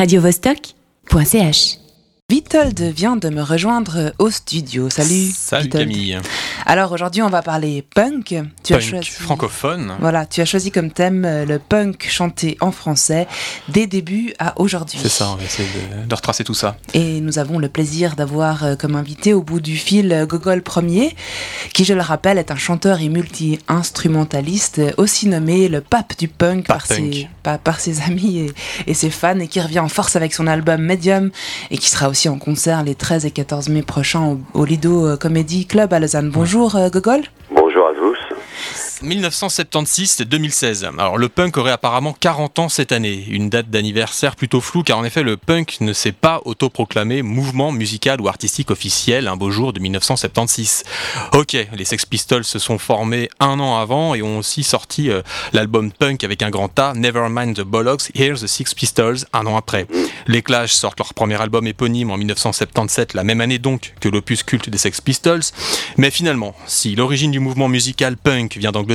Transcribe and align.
radiovostok.ch. 0.00 1.89
Vitold 2.52 2.80
vient 2.80 3.14
de 3.14 3.28
me 3.28 3.42
rejoindre 3.42 4.12
au 4.18 4.28
studio. 4.28 4.90
Salut. 4.90 5.30
Salut 5.32 5.64
Vitold. 5.66 5.84
Camille. 5.84 6.18
Alors 6.66 6.90
aujourd'hui, 6.90 7.22
on 7.22 7.28
va 7.28 7.42
parler 7.42 7.84
punk. 7.94 8.34
Tu 8.64 8.74
as 8.74 8.78
Punk 8.78 8.88
choisi 8.88 9.08
francophone. 9.08 9.94
Voilà, 10.00 10.26
tu 10.26 10.40
as 10.40 10.44
choisi 10.44 10.72
comme 10.72 10.90
thème 10.90 11.24
euh, 11.24 11.44
le 11.44 11.60
punk 11.60 12.08
chanté 12.10 12.56
en 12.60 12.72
français 12.72 13.28
des 13.68 13.86
débuts 13.86 14.34
à 14.40 14.60
aujourd'hui. 14.60 14.98
C'est 15.00 15.08
ça, 15.08 15.30
on 15.30 15.36
va 15.36 15.44
essayer 15.44 15.68
de, 15.68 16.08
de 16.08 16.12
retracer 16.12 16.42
tout 16.42 16.54
ça. 16.54 16.76
Et 16.92 17.20
nous 17.20 17.38
avons 17.38 17.60
le 17.60 17.68
plaisir 17.68 18.16
d'avoir 18.16 18.64
euh, 18.64 18.74
comme 18.74 18.96
invité 18.96 19.32
au 19.32 19.44
bout 19.44 19.60
du 19.60 19.76
fil 19.76 20.12
euh, 20.12 20.26
Gogol 20.26 20.62
Premier, 20.62 21.14
qui, 21.72 21.84
je 21.84 21.94
le 21.94 22.02
rappelle, 22.02 22.36
est 22.36 22.50
un 22.50 22.56
chanteur 22.56 23.00
et 23.00 23.08
multi-instrumentaliste, 23.08 24.80
aussi 24.96 25.28
nommé 25.28 25.68
le 25.68 25.82
pape 25.82 26.18
du 26.18 26.26
punk, 26.26 26.66
Pape 26.66 26.78
par, 26.78 26.88
punk. 26.88 27.14
Ses, 27.14 27.28
par, 27.44 27.58
par 27.60 27.78
ses 27.78 28.00
amis 28.00 28.38
et, 28.38 28.52
et 28.88 28.94
ses 28.94 29.10
fans, 29.10 29.38
et 29.38 29.46
qui 29.46 29.60
revient 29.60 29.78
en 29.78 29.88
force 29.88 30.16
avec 30.16 30.34
son 30.34 30.48
album 30.48 30.82
Medium, 30.82 31.30
et 31.70 31.78
qui 31.78 31.88
sera 31.88 32.08
aussi 32.08 32.28
en 32.28 32.39
concert 32.40 32.82
les 32.82 32.96
13 32.96 33.26
et 33.26 33.30
14 33.30 33.68
mai 33.68 33.82
prochains 33.82 34.24
au, 34.26 34.40
au 34.54 34.64
Lido 34.64 35.06
euh, 35.06 35.16
Comedy 35.16 35.66
Club 35.66 35.92
à 35.92 36.00
Lausanne. 36.00 36.30
Bonjour 36.30 36.74
euh, 36.74 36.88
Gogol. 36.90 37.22
Bonjour 39.02 39.24
à 39.24 39.30
tous. 39.30 39.30
1976-2016. 39.30 40.98
Alors 40.98 41.18
le 41.18 41.28
punk 41.28 41.56
aurait 41.56 41.70
apparemment 41.70 42.14
40 42.18 42.58
ans 42.58 42.68
cette 42.68 42.92
année, 42.92 43.24
une 43.28 43.48
date 43.48 43.70
d'anniversaire 43.70 44.36
plutôt 44.36 44.60
floue 44.60 44.82
car 44.82 44.98
en 44.98 45.04
effet 45.04 45.22
le 45.22 45.36
punk 45.36 45.78
ne 45.80 45.92
s'est 45.92 46.12
pas 46.12 46.40
autoproclamé 46.44 47.22
mouvement 47.22 47.72
musical 47.72 48.20
ou 48.20 48.28
artistique 48.28 48.70
officiel 48.70 49.28
un 49.28 49.36
beau 49.36 49.50
jour 49.50 49.72
de 49.72 49.80
1976. 49.80 50.84
Ok, 51.32 51.56
les 51.76 51.84
Sex 51.84 52.06
Pistols 52.06 52.44
se 52.44 52.58
sont 52.58 52.78
formés 52.78 53.28
un 53.40 53.60
an 53.60 53.78
avant 53.78 54.14
et 54.14 54.22
ont 54.22 54.38
aussi 54.38 54.62
sorti 54.62 55.10
euh, 55.10 55.22
l'album 55.52 55.92
punk 55.92 56.24
avec 56.24 56.42
un 56.42 56.50
grand 56.50 56.78
A, 56.78 56.94
Nevermind 56.94 57.56
the 57.56 57.62
Bollocks, 57.62 58.10
Here's 58.14 58.40
the 58.42 58.46
Six 58.46 58.74
Pistols, 58.74 59.18
un 59.32 59.46
an 59.46 59.56
après. 59.56 59.86
Les 60.26 60.42
Clash 60.42 60.72
sortent 60.72 60.98
leur 60.98 61.14
premier 61.14 61.40
album 61.40 61.66
éponyme 61.66 62.10
en 62.10 62.16
1977, 62.16 63.14
la 63.14 63.24
même 63.24 63.40
année 63.40 63.58
donc 63.58 63.94
que 64.00 64.08
l'opus 64.08 64.42
culte 64.42 64.68
des 64.68 64.78
Sex 64.78 65.00
Pistols. 65.00 65.42
Mais 65.96 66.10
finalement, 66.10 66.54
si 66.66 66.94
l'origine 66.94 67.30
du 67.30 67.40
mouvement 67.40 67.68
musical 67.68 68.16
punk 68.16 68.56
vient 68.56 68.72
d'Angleterre, 68.72 68.89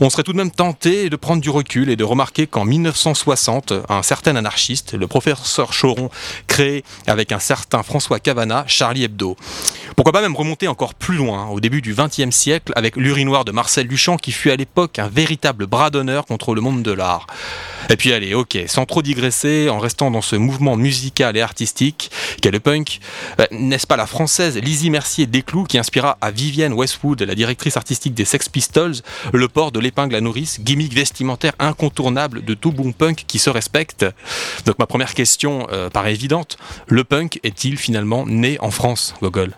on 0.00 0.10
serait 0.10 0.22
tout 0.22 0.32
de 0.32 0.36
même 0.36 0.50
tenté 0.50 1.10
de 1.10 1.16
prendre 1.16 1.40
du 1.40 1.50
recul 1.50 1.88
et 1.90 1.96
de 1.96 2.04
remarquer 2.04 2.46
qu'en 2.46 2.64
1960, 2.64 3.72
un 3.88 4.02
certain 4.02 4.36
anarchiste, 4.36 4.94
le 4.94 5.06
professeur 5.06 5.70
Choron, 5.70 6.10
crée 6.46 6.84
avec 7.06 7.32
un 7.32 7.38
certain 7.38 7.82
François 7.82 8.20
Cavana 8.20 8.64
Charlie 8.66 9.04
Hebdo. 9.04 9.36
Pourquoi 9.96 10.12
pas 10.12 10.22
même 10.22 10.36
remonter 10.36 10.68
encore 10.68 10.94
plus 10.94 11.16
loin, 11.16 11.46
au 11.48 11.60
début 11.60 11.80
du 11.80 11.94
XXe 11.94 12.34
siècle, 12.34 12.72
avec 12.76 12.96
l'urinoir 12.96 13.44
de 13.44 13.52
Marcel 13.52 13.86
Duchamp, 13.86 14.16
qui 14.16 14.32
fut 14.32 14.50
à 14.50 14.56
l'époque 14.56 14.98
un 14.98 15.08
véritable 15.08 15.66
bras 15.66 15.90
d'honneur 15.90 16.26
contre 16.26 16.54
le 16.54 16.60
monde 16.60 16.82
de 16.82 16.92
l'art. 16.92 17.26
Et 17.90 17.96
puis 17.96 18.12
allez, 18.12 18.34
ok, 18.34 18.58
sans 18.66 18.86
trop 18.86 19.02
digresser, 19.02 19.68
en 19.68 19.78
restant 19.78 20.10
dans 20.10 20.22
ce 20.22 20.36
mouvement 20.36 20.76
musical 20.76 21.36
et 21.36 21.42
artistique 21.42 22.10
qu'est 22.40 22.50
le 22.50 22.60
punk, 22.60 23.00
euh, 23.40 23.46
n'est-ce 23.50 23.86
pas 23.86 23.96
la 23.96 24.06
française 24.06 24.56
Lizzie 24.56 24.90
Mercier 24.90 25.26
Desclous 25.26 25.64
qui 25.64 25.78
inspira 25.78 26.16
à 26.20 26.30
Vivienne 26.30 26.72
Westwood, 26.72 27.22
la 27.22 27.34
directrice 27.34 27.76
artistique 27.76 28.14
des 28.14 28.24
Sex 28.24 28.48
Pistols, 28.48 28.94
le 29.32 29.48
port 29.48 29.72
de 29.72 29.80
l'épingle 29.80 30.14
à 30.14 30.20
nourrice, 30.20 30.60
gimmick 30.60 30.92
vestimentaire 30.92 31.52
incontournable 31.58 32.44
de 32.44 32.54
tout 32.54 32.72
bon 32.72 32.92
punk 32.92 33.24
qui 33.26 33.38
se 33.38 33.50
respecte 33.50 34.06
Donc 34.66 34.78
ma 34.78 34.86
première 34.86 35.14
question 35.14 35.66
euh, 35.72 35.90
paraît 35.90 36.12
évidente, 36.12 36.56
le 36.88 37.04
punk 37.04 37.40
est-il 37.42 37.76
finalement 37.76 38.24
né 38.26 38.56
en 38.60 38.70
France, 38.70 39.14
Gogol? 39.22 39.50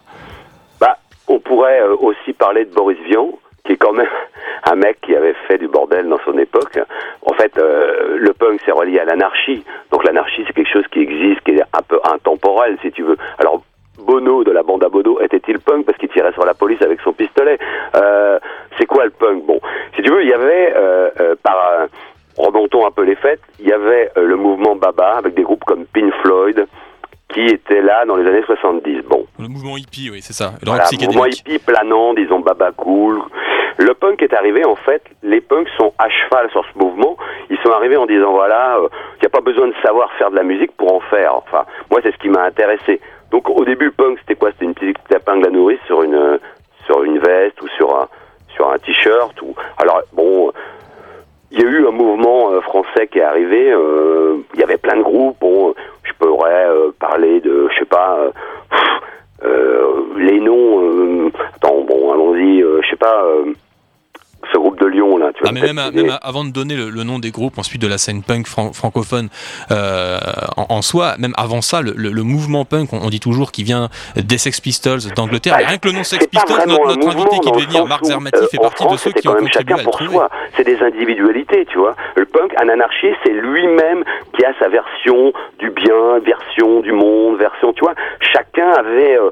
Bah, 0.81 0.99
on 1.29 1.39
pourrait 1.39 1.81
euh, 1.81 1.97
aussi 1.97 2.33
parler 2.33 2.65
de 2.65 2.75
Boris 2.75 2.99
Vian, 3.09 3.31
qui 3.65 3.73
est 3.73 3.77
quand 3.77 3.93
même 3.93 4.09
un 4.65 4.77
mec 4.77 5.01
qui 5.03 5.15
avait 5.15 5.35
fait 5.47 5.59
du 5.59 5.69
bordel 5.69 6.09
dans 6.09 6.21
son 6.25 6.37
époque. 6.39 6.79
En 7.23 7.35
fait, 7.35 7.57
euh, 7.59 8.17
le 8.19 8.33
punk 8.33 8.61
c'est 8.65 8.73
relié 8.73 8.99
à 8.99 9.05
l'anarchie. 9.05 9.65
Donc 9.91 10.05
l'anarchie 10.05 10.45
c'est 10.47 10.53
quelque 10.53 10.73
chose 10.73 10.87
qui 10.93 11.01
existe, 11.01 11.41
qui 11.43 11.53
est 11.53 11.63
un 11.73 11.83
peu 11.87 12.01
intemporel 12.05 12.79
si 12.83 12.91
tu 12.93 13.03
veux. 13.03 13.17
Alors 13.39 13.63
Bono 13.99 14.45
de 14.45 14.51
la 14.53 14.63
bande 14.63 14.85
à 14.85 14.89
Bono 14.89 15.21
était-il 15.21 15.59
punk 15.61 15.87
parce 15.87 15.99
qu'il 15.99 16.09
tirait 16.09 16.33
sur 16.33 16.45
la 16.45 16.55
police 16.55 16.83
avec 16.83 17.01
son 17.01 17.13
pistolet 17.13 17.59
Euh, 17.95 18.39
C'est 18.79 18.87
quoi 18.87 19.05
le 19.05 19.11
punk 19.11 19.45
Bon, 19.47 19.61
si 19.95 20.03
tu 20.03 20.11
veux, 20.11 20.23
il 20.23 20.29
y 20.29 20.35
avait 20.35 20.73
euh, 20.77 21.11
euh, 21.21 21.35
par 21.43 21.57
euh, 21.81 21.87
remontons 22.37 22.87
un 22.87 22.91
peu 22.91 23.03
les 23.03 23.17
fêtes, 23.17 23.41
il 23.59 23.67
y 23.69 23.73
avait 23.73 24.11
euh, 24.17 24.27
le 24.27 24.37
mouvement 24.37 24.77
Baba 24.77 25.15
avec 25.19 25.35
des 25.35 25.43
groupes 25.43 25.65
comme 25.65 25.87
Pink 25.87 26.13
Floyd 26.23 26.67
qui 27.33 27.45
étaient 27.47 27.83
là 27.83 28.05
dans 28.07 28.17
les 28.17 28.27
années 28.29 28.45
70. 28.47 29.03
Bon, 29.09 29.27
Le 29.39 29.49
mouvement 29.49 29.77
hippie, 29.77 30.11
oui, 30.13 30.21
c'est 30.23 30.33
ça. 30.33 30.53
Le 30.63 30.69
voilà, 30.69 30.85
mouvement 31.01 31.27
hippie 31.27 31.59
planant, 31.59 32.15
disons 32.15 32.41
Baba 32.41 32.71
Cool. 32.77 33.21
Le 33.79 33.93
punk 33.95 34.23
est 34.23 34.33
arrivé, 34.33 34.65
en 34.65 34.75
fait, 34.77 35.03
les 35.23 35.41
punks 35.41 35.69
sont 35.77 35.93
à 35.99 36.09
cheval 36.09 36.51
sur 36.51 36.65
ce 36.73 36.79
mouvement. 36.79 37.17
Ils 37.51 37.59
sont 37.59 37.71
arrivés 37.71 37.97
en 37.99 38.07
disant, 38.07 38.33
voilà, 38.33 38.77
euh, 38.79 38.89
il 39.17 39.21
n'y 39.21 39.27
a 39.27 39.31
pas 39.31 39.43
besoin 39.43 39.69
de 39.69 39.75
savoir 39.83 40.11
faire 40.15 40.31
de 40.31 40.37
la 40.37 40.43
musique 40.45 40.75
pour 40.77 40.95
en 40.95 41.01
faire. 41.01 41.35
Enfin, 41.37 41.65
moi, 41.91 42.01
c'est 42.03 42.13
ce 42.13 42.17
qui 42.19 42.29
m'a 42.31 42.45
intéressé. 42.45 43.01
Donc, 43.31 43.51
au 43.51 43.65
début, 43.65 43.91
punk, 43.91 44.19
c'était 44.21 44.35
quoi? 44.35 44.51
C'était 44.53 44.65
une 44.65 44.75
petite 44.75 44.97
épingle 45.15 45.47
à 45.49 45.51
nourrice 45.51 45.81
sur 45.87 46.03
une, 46.03 46.15
euh, 46.15 46.39
sur 46.87 47.03
une 47.05 47.19
veste 47.19 47.61
ou 47.61 47.69
sur 47.77 47.95
un, 47.95 48.09
sur 48.55 48.71
un 48.71 48.79
t-shirt. 48.79 49.41
Ou... 49.43 49.55
Alors, 49.79 50.01
bon, 50.15 50.53
il 51.51 51.61
y 51.61 51.65
a 51.65 51.69
eu 51.69 51.87
un 51.87 51.91
mouvement 51.91 52.53
euh, 52.53 52.61
français 52.63 53.09
qui 53.09 53.19
est 53.19 53.23
arrivé. 53.25 53.71
euh, 53.73 54.39
Il 54.55 54.61
y 54.61 54.63
avait 54.63 54.79
plein 54.79 54.97
de 54.97 55.03
groupes. 55.03 55.37
Bon, 55.41 55.75
je 56.03 56.13
pourrais 56.19 56.67
euh, 56.67 56.93
parler 56.99 57.41
de, 57.41 57.69
je 57.71 57.79
sais 57.81 57.85
pas, 57.85 58.17
euh, 58.21 58.31
euh, 59.45 60.03
les 60.17 60.41
noms. 60.41 60.81
euh, 60.83 61.31
attends, 61.57 61.83
bon, 61.83 62.13
allons-y. 62.13 62.63
euh, 62.63 62.81
je 62.83 62.89
sais 62.89 62.97
pas. 62.97 63.23
Ce 64.53 64.59
groupe 64.59 64.79
de 64.81 64.87
Lyon 64.87 65.17
là, 65.19 65.31
tu 65.35 65.41
vois. 65.41 65.51
Ah, 65.51 65.53
mais 65.53 65.61
même, 65.61 65.79
à- 65.79 65.91
même 65.91 66.19
avant 66.23 66.45
de 66.45 66.51
donner 66.51 66.77
le, 66.77 66.91
le 66.91 67.03
nom 67.03 67.19
des 67.19 67.31
groupes, 67.31 67.59
ensuite 67.59 67.81
de 67.83 67.87
la 67.87 67.99
scène 67.99 68.23
punk 68.23 68.47
fran- 68.47 68.73
francophone 68.73 69.29
euh, 69.71 70.19
en, 70.57 70.67
en 70.69 70.83
soi, 70.83 71.15
même 71.19 71.33
avant 71.37 71.61
ça, 71.63 71.81
le, 71.83 71.93
le- 71.97 72.11
le 72.11 72.23
mouvement 72.23 72.65
punk, 72.65 72.93
on, 72.93 72.99
on 73.03 73.09
dit 73.11 73.21
toujours 73.21 73.53
qu'il 73.53 73.65
vient 73.65 73.89
des 74.17 74.39
Sex 74.39 74.61
Pistols 74.61 75.01
d'Angleterre. 75.15 75.57
Bah, 75.59 75.65
rien 75.67 75.79
que 75.79 75.89
le 75.89 75.95
nom 75.95 76.05
Sex 76.05 76.27
Pistols, 76.27 76.63
notre, 76.67 76.87
notre 76.97 77.09
invité 77.09 77.39
qui 77.41 77.51
devait 77.51 77.63
le 77.63 77.67
venir, 77.69 77.87
Marc 77.87 78.05
Zermati, 78.05 78.39
euh, 78.43 78.47
fait 78.49 78.59
partie 78.59 78.83
de 78.85 78.89
France, 78.89 79.03
ceux 79.03 79.11
c'était 79.11 79.21
qui 79.21 79.29
ont 79.29 79.35
contribué 79.35 79.75
à 79.75 79.77
le 79.79 79.83
pour 79.85 79.93
trouver. 79.97 80.13
soi. 80.13 80.29
C'est 80.57 80.65
des 80.65 80.81
individualités, 80.83 81.67
tu 81.67 81.79
vois. 81.79 81.95
Le 82.17 82.25
punk, 82.27 82.53
un 82.61 82.69
anarchiste, 82.69 83.17
c'est 83.25 83.33
lui-même 83.33 84.05
qui 84.37 84.45
a 84.45 84.53
sa 84.59 84.69
version 84.69 85.33
du 85.59 85.71
bien, 85.71 86.19
version 86.25 86.81
du 86.81 86.93
monde, 86.93 87.37
version, 87.39 87.73
tu 87.73 87.81
vois. 87.81 87.95
Chacun 88.33 88.71
avait, 88.73 89.17
euh, 89.17 89.31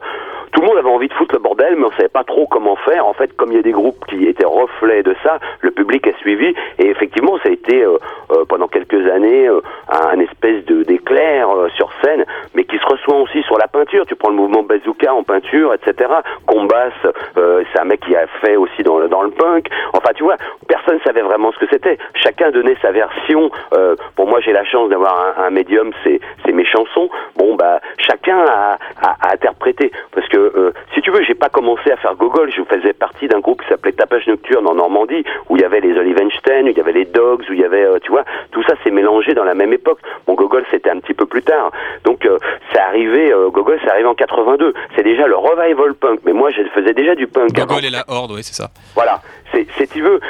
tout 0.54 0.60
le 0.60 0.68
monde 0.68 0.78
avait 0.78 0.88
envie 0.88 1.08
de 1.08 1.12
foutre 1.14 1.34
le 1.34 1.40
bordel, 1.40 1.74
mais 1.76 1.84
on 1.84 1.90
savait 1.92 2.08
pas 2.08 2.22
trop 2.24 2.46
comment 2.46 2.76
faire. 2.76 3.06
En 3.06 3.12
fait, 3.12 3.34
comme 3.36 3.50
il 3.50 3.56
y 3.56 3.58
a 3.58 3.62
des 3.62 3.72
groupes 3.72 4.02
qui 4.08 4.24
étaient 4.26 4.46
reflets 4.46 5.02
de 5.02 5.14
ça, 5.24 5.38
le 5.60 5.72
public 5.72 6.06
a 6.06 6.12
suivi, 6.18 6.54
et 6.78 6.86
effectivement, 6.88 7.36
ça 7.42 7.48
a 7.48 7.52
été 7.52 7.82
euh, 7.82 7.98
euh, 8.30 8.44
pendant 8.48 8.68
quelques 8.68 9.04
années 9.10 9.48
euh, 9.48 9.60
un 9.90 10.18
espèce 10.20 10.64
de 10.66 10.84
d'éclair 10.84 11.50
euh, 11.50 11.68
sur 11.76 11.90
scène, 12.02 12.24
mais 12.54 12.64
qui 12.64 12.78
se 12.78 12.86
reçoit 12.86 13.16
aussi 13.16 13.42
sur 13.42 13.58
la 13.58 13.66
peinture. 13.66 14.06
Tu 14.06 14.14
prends 14.14 14.30
le 14.30 14.36
mouvement 14.36 14.62
bazooka 14.62 15.12
en 15.12 15.24
peinture, 15.24 15.74
etc. 15.74 16.10
Combass, 16.46 16.92
euh, 17.36 17.64
c'est 17.72 17.80
un 17.80 17.84
mec 17.84 18.00
qui 18.00 18.14
a 18.14 18.26
fait 18.40 18.56
aussi 18.56 18.82
dans 18.84 18.98
le, 18.98 19.08
dans 19.08 19.22
le 19.22 19.30
punk. 19.30 19.66
Enfin, 19.92 20.12
tu 20.14 20.22
vois, 20.22 20.36
personne 20.68 21.00
savait 21.04 21.22
vraiment 21.22 21.50
ce 21.52 21.58
que 21.58 21.66
c'était. 21.70 21.98
Chacun 22.14 22.50
donnait 22.50 22.76
sa 22.80 22.92
version. 22.92 23.50
Euh, 23.76 23.96
pour 24.14 24.28
moi, 24.28 24.40
j'ai 24.40 24.52
la 24.52 24.64
chance 24.64 24.88
d'avoir 24.88 25.34
un, 25.38 25.44
un 25.46 25.50
médium, 25.50 25.92
c'est 26.04 26.20
mes 26.52 26.64
chansons. 26.64 27.10
Bon, 27.36 27.56
bah, 27.56 27.80
chacun 27.98 28.38
a, 28.38 28.78
a, 29.02 29.16
a 29.20 29.32
interprété. 29.32 29.90
Parce 30.12 30.28
que, 30.28 30.43
euh, 30.56 30.72
si 30.94 31.00
tu 31.00 31.10
veux, 31.10 31.22
j'ai 31.22 31.34
pas 31.34 31.48
commencé 31.48 31.90
à 31.90 31.96
faire 31.96 32.14
gogol. 32.14 32.50
Je 32.50 32.62
faisais 32.62 32.92
partie 32.92 33.28
d'un 33.28 33.40
groupe 33.40 33.62
qui 33.62 33.68
s'appelait 33.68 33.92
Tapage 33.92 34.26
Nocturne 34.26 34.66
en 34.66 34.74
Normandie, 34.74 35.24
où 35.48 35.56
il 35.56 35.62
y 35.62 35.64
avait 35.64 35.80
les 35.80 35.96
Olivenstein, 35.96 36.64
où 36.64 36.68
il 36.68 36.76
y 36.76 36.80
avait 36.80 36.92
les 36.92 37.04
Dogs, 37.04 37.44
où 37.48 37.52
il 37.52 37.60
y 37.60 37.64
avait, 37.64 37.84
euh, 37.84 37.98
tu 38.02 38.10
vois, 38.10 38.24
tout 38.50 38.62
ça 38.64 38.74
s'est 38.82 38.90
mélangé 38.90 39.34
dans 39.34 39.44
la 39.44 39.54
même 39.54 39.72
époque. 39.72 39.98
Mon 40.26 40.34
gogol, 40.34 40.64
c'était 40.70 40.90
un 40.90 40.98
petit 41.00 41.14
peu 41.14 41.26
plus 41.26 41.42
tard. 41.42 41.70
Donc, 42.04 42.24
euh, 42.26 42.38
c'est 42.72 42.80
arrivé, 42.80 43.32
euh, 43.32 43.50
gogol, 43.50 43.78
c'est 43.82 43.90
arrivé 43.90 44.06
en 44.06 44.14
82. 44.14 44.74
C'est 44.96 45.02
déjà 45.02 45.26
le 45.26 45.36
revival 45.36 45.94
punk. 45.94 46.20
Mais 46.24 46.32
moi, 46.32 46.50
je 46.50 46.62
faisais 46.74 46.94
déjà 46.94 47.14
du 47.14 47.26
punk 47.26 47.56
avant. 47.56 47.66
Gogol 47.66 47.84
et 47.84 47.90
la 47.90 48.04
Horde, 48.08 48.32
oui, 48.32 48.42
c'est 48.42 48.54
ça. 48.54 48.70
Voilà, 48.94 49.20
c'est 49.52 49.66
si 49.76 49.88
tu 49.88 50.02
veux, 50.02 50.20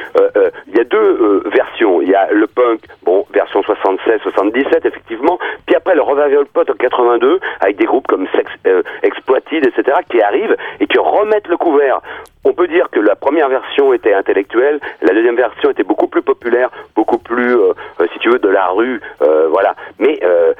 il 0.67 0.77
y 0.77 0.81
a 0.81 0.85
deux 0.85 1.43
versions. 1.47 2.03
Il 2.03 2.09
y 2.09 2.15
a 2.15 2.31
le 2.33 2.47
punk, 2.47 2.81
bon, 3.05 3.27
version 3.33 3.61
76-77 3.63 4.87
effectivement, 4.87 5.39
après 5.85 5.97
le 5.97 6.01
revival 6.01 6.47
punk 6.47 6.71
en 6.71 6.75
82 6.75 7.41
avec 7.61 7.77
des 7.77 7.85
groupes 7.85 8.07
comme 8.07 8.27
Sex 8.35 8.51
euh, 8.67 8.83
Exploited, 9.03 9.67
etc. 9.67 9.99
qui 10.11 10.23
arrivent 10.23 10.57
et 10.81 10.87
qui 10.87 10.97
remettent 10.97 11.49
le 11.49 11.59
couvert. 11.59 12.01
On 12.47 12.55
peut 12.55 12.69
dire 12.69 12.89
que 12.91 13.01
la 13.01 13.15
première 13.17 13.51
version 13.51 13.93
était 13.93 14.15
intellectuelle, 14.15 14.81
la 15.03 15.13
deuxième 15.13 15.37
version 15.37 15.71
était 15.71 15.83
beaucoup 15.83 16.07
plus 16.07 16.23
populaire, 16.23 16.71
beaucoup 16.97 17.19
plus, 17.19 17.55
euh, 17.55 17.73
euh, 18.01 18.07
si 18.15 18.19
tu 18.19 18.31
veux, 18.31 18.39
de 18.39 18.49
la 18.49 18.69
rue, 18.69 19.01
euh, 19.21 19.49
voilà. 19.51 19.75
Mais 19.99 20.19
euh, 20.23 20.55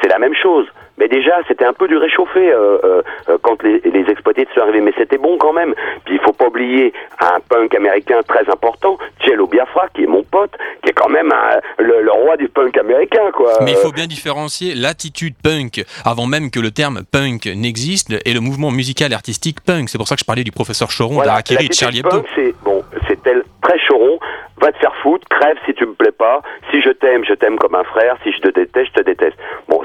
c'est 0.00 0.08
la 0.08 0.18
même 0.18 0.34
chose. 0.34 0.66
Mais 0.98 1.08
déjà, 1.08 1.32
c'était 1.48 1.64
un 1.64 1.72
peu 1.72 1.88
du 1.88 1.96
réchauffé 1.96 2.52
euh, 2.52 2.76
euh, 2.84 3.02
euh, 3.30 3.38
quand 3.40 3.62
les, 3.62 3.80
les 3.86 4.04
exploités 4.10 4.46
sont 4.54 4.60
arrivés, 4.60 4.82
mais 4.82 4.92
c'était 4.98 5.16
bon 5.16 5.38
quand 5.38 5.54
même. 5.54 5.74
Puis 6.04 6.16
il 6.16 6.20
faut 6.20 6.34
pas 6.34 6.48
oublier 6.48 6.92
un 7.20 7.40
punk 7.48 7.74
américain 7.74 8.20
très 8.28 8.46
important, 8.50 8.98
Cello 9.24 9.46
Biafra, 9.46 9.88
qui 9.94 10.02
est 10.02 10.06
mon 10.06 10.22
pote, 10.24 10.50
qui 10.82 10.90
est 10.90 10.92
quand 10.92 11.08
même 11.08 11.32
un- 11.32 11.82
le, 11.82 12.02
le 12.02 12.12
roi 12.12 12.36
du 12.36 12.48
punk 12.50 12.76
américain, 12.76 13.30
quoi. 13.32 13.50
Mais 13.62 13.70
il 13.72 13.76
faut 13.78 13.92
bien 13.92 14.06
différencier 14.06 14.74
l'attitude 14.74 15.34
punk, 15.42 15.82
avant 16.04 16.26
même 16.26 16.50
que 16.50 16.60
le 16.60 16.70
terme 16.70 17.00
punk 17.10 17.46
n'existe, 17.46 18.12
et 18.26 18.34
le 18.34 18.40
mouvement 18.40 18.70
musical 18.70 19.10
et 19.12 19.14
artistique 19.14 19.62
punk. 19.64 19.88
C'est 19.88 19.96
pour 19.98 20.06
ça 20.08 20.16
que 20.16 20.20
je 20.20 20.26
parlais 20.26 20.44
du 20.44 20.52
professeur 20.52 20.88
Choron, 20.94 21.14
Voilà, 21.14 21.30
d'Arakiri 21.30 21.64
et 21.64 21.68
de 21.68 21.72
Charlie 21.72 22.00
Hebdo. 22.00 22.10
punk, 22.10 22.26
c'est 22.34 22.54
bon, 22.62 22.84
c'est 23.08 23.18
très 23.22 23.78
choron. 23.88 24.18
Va 24.60 24.72
te 24.72 24.78
faire 24.78 24.94
foutre, 24.96 25.26
crève 25.28 25.56
si 25.64 25.74
tu 25.74 25.86
me 25.86 25.94
plais 25.94 26.12
pas. 26.12 26.42
Si 26.70 26.80
je 26.80 26.90
t'aime, 26.90 27.24
je 27.24 27.34
t'aime 27.34 27.56
comme 27.56 27.74
un 27.74 27.84
frère. 27.84 28.16
Si 28.22 28.32
je 28.32 28.40
te 28.40 28.48
déteste, 28.48 28.88
je 28.94 29.00
te 29.00 29.04
déteste. 29.04 29.36
Bon, 29.68 29.80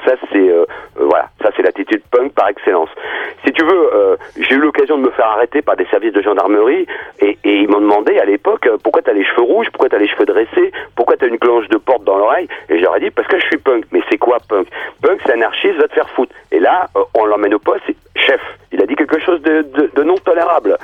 par 2.36 2.50
excellence. 2.50 2.90
Si 3.46 3.52
tu 3.52 3.64
veux, 3.64 3.90
euh, 3.94 4.16
j'ai 4.38 4.56
eu 4.56 4.60
l'occasion 4.60 4.98
de 4.98 5.04
me 5.04 5.12
faire 5.12 5.28
arrêter 5.28 5.62
par 5.62 5.76
des 5.76 5.86
services 5.86 6.14
de 6.14 6.22
gendarmerie 6.22 6.86
et, 7.20 7.38
et 7.44 7.56
ils 7.62 7.68
m'ont 7.68 7.82
demandé 7.82 8.18
à 8.20 8.26
l'époque 8.26 8.68
euh, 8.68 8.78
pourquoi 8.82 9.02
t'as 9.02 9.14
les 9.14 9.24
cheveux 9.24 9.44
rouges, 9.44 9.68
pourquoi 9.72 9.90
t'as 9.90 9.98
les 9.98 10.08
cheveux 10.08 10.26
dressés, 10.26 10.72
pourquoi 10.96 11.16
t'as 11.18 11.28
une 11.28 11.40
cloche 11.40 11.68
de 11.70 11.78
porte 11.78 12.04
dans 12.04 12.18
l'oreille? 12.18 12.48
Et 12.70 12.80
j'aurais 12.80 13.00
dit 13.00 13.12
parce 13.12 13.28
que 13.28 13.40
je 13.40 13.46
suis 13.46 13.58
punk. 13.58 13.86
Mais 13.92 14.02
c'est 14.10 14.18
quoi 14.18 14.38
punk? 14.48 14.68
Punk, 15.02 15.22
c'est 15.26 15.34
anarchiste, 15.34 15.76
va 15.76 15.88
te 15.88 15.94
faire 15.94 16.10
foutre. 16.10 16.34
Et 16.52 16.60
là, 16.60 16.88
euh, 16.96 17.02
on 17.16 17.26
l'emmène 17.26 17.54
au 17.54 17.60
poste. 17.60 17.84
Chef, 18.16 18.42
il 18.72 18.82
a 18.82 18.86
dit 18.86 18.96
quelque 18.96 19.20
chose 19.20 19.42
de, 19.42 19.62
de, 19.62 19.92
de 19.96 20.04
non 20.04 20.16
tolérable. 20.16 20.78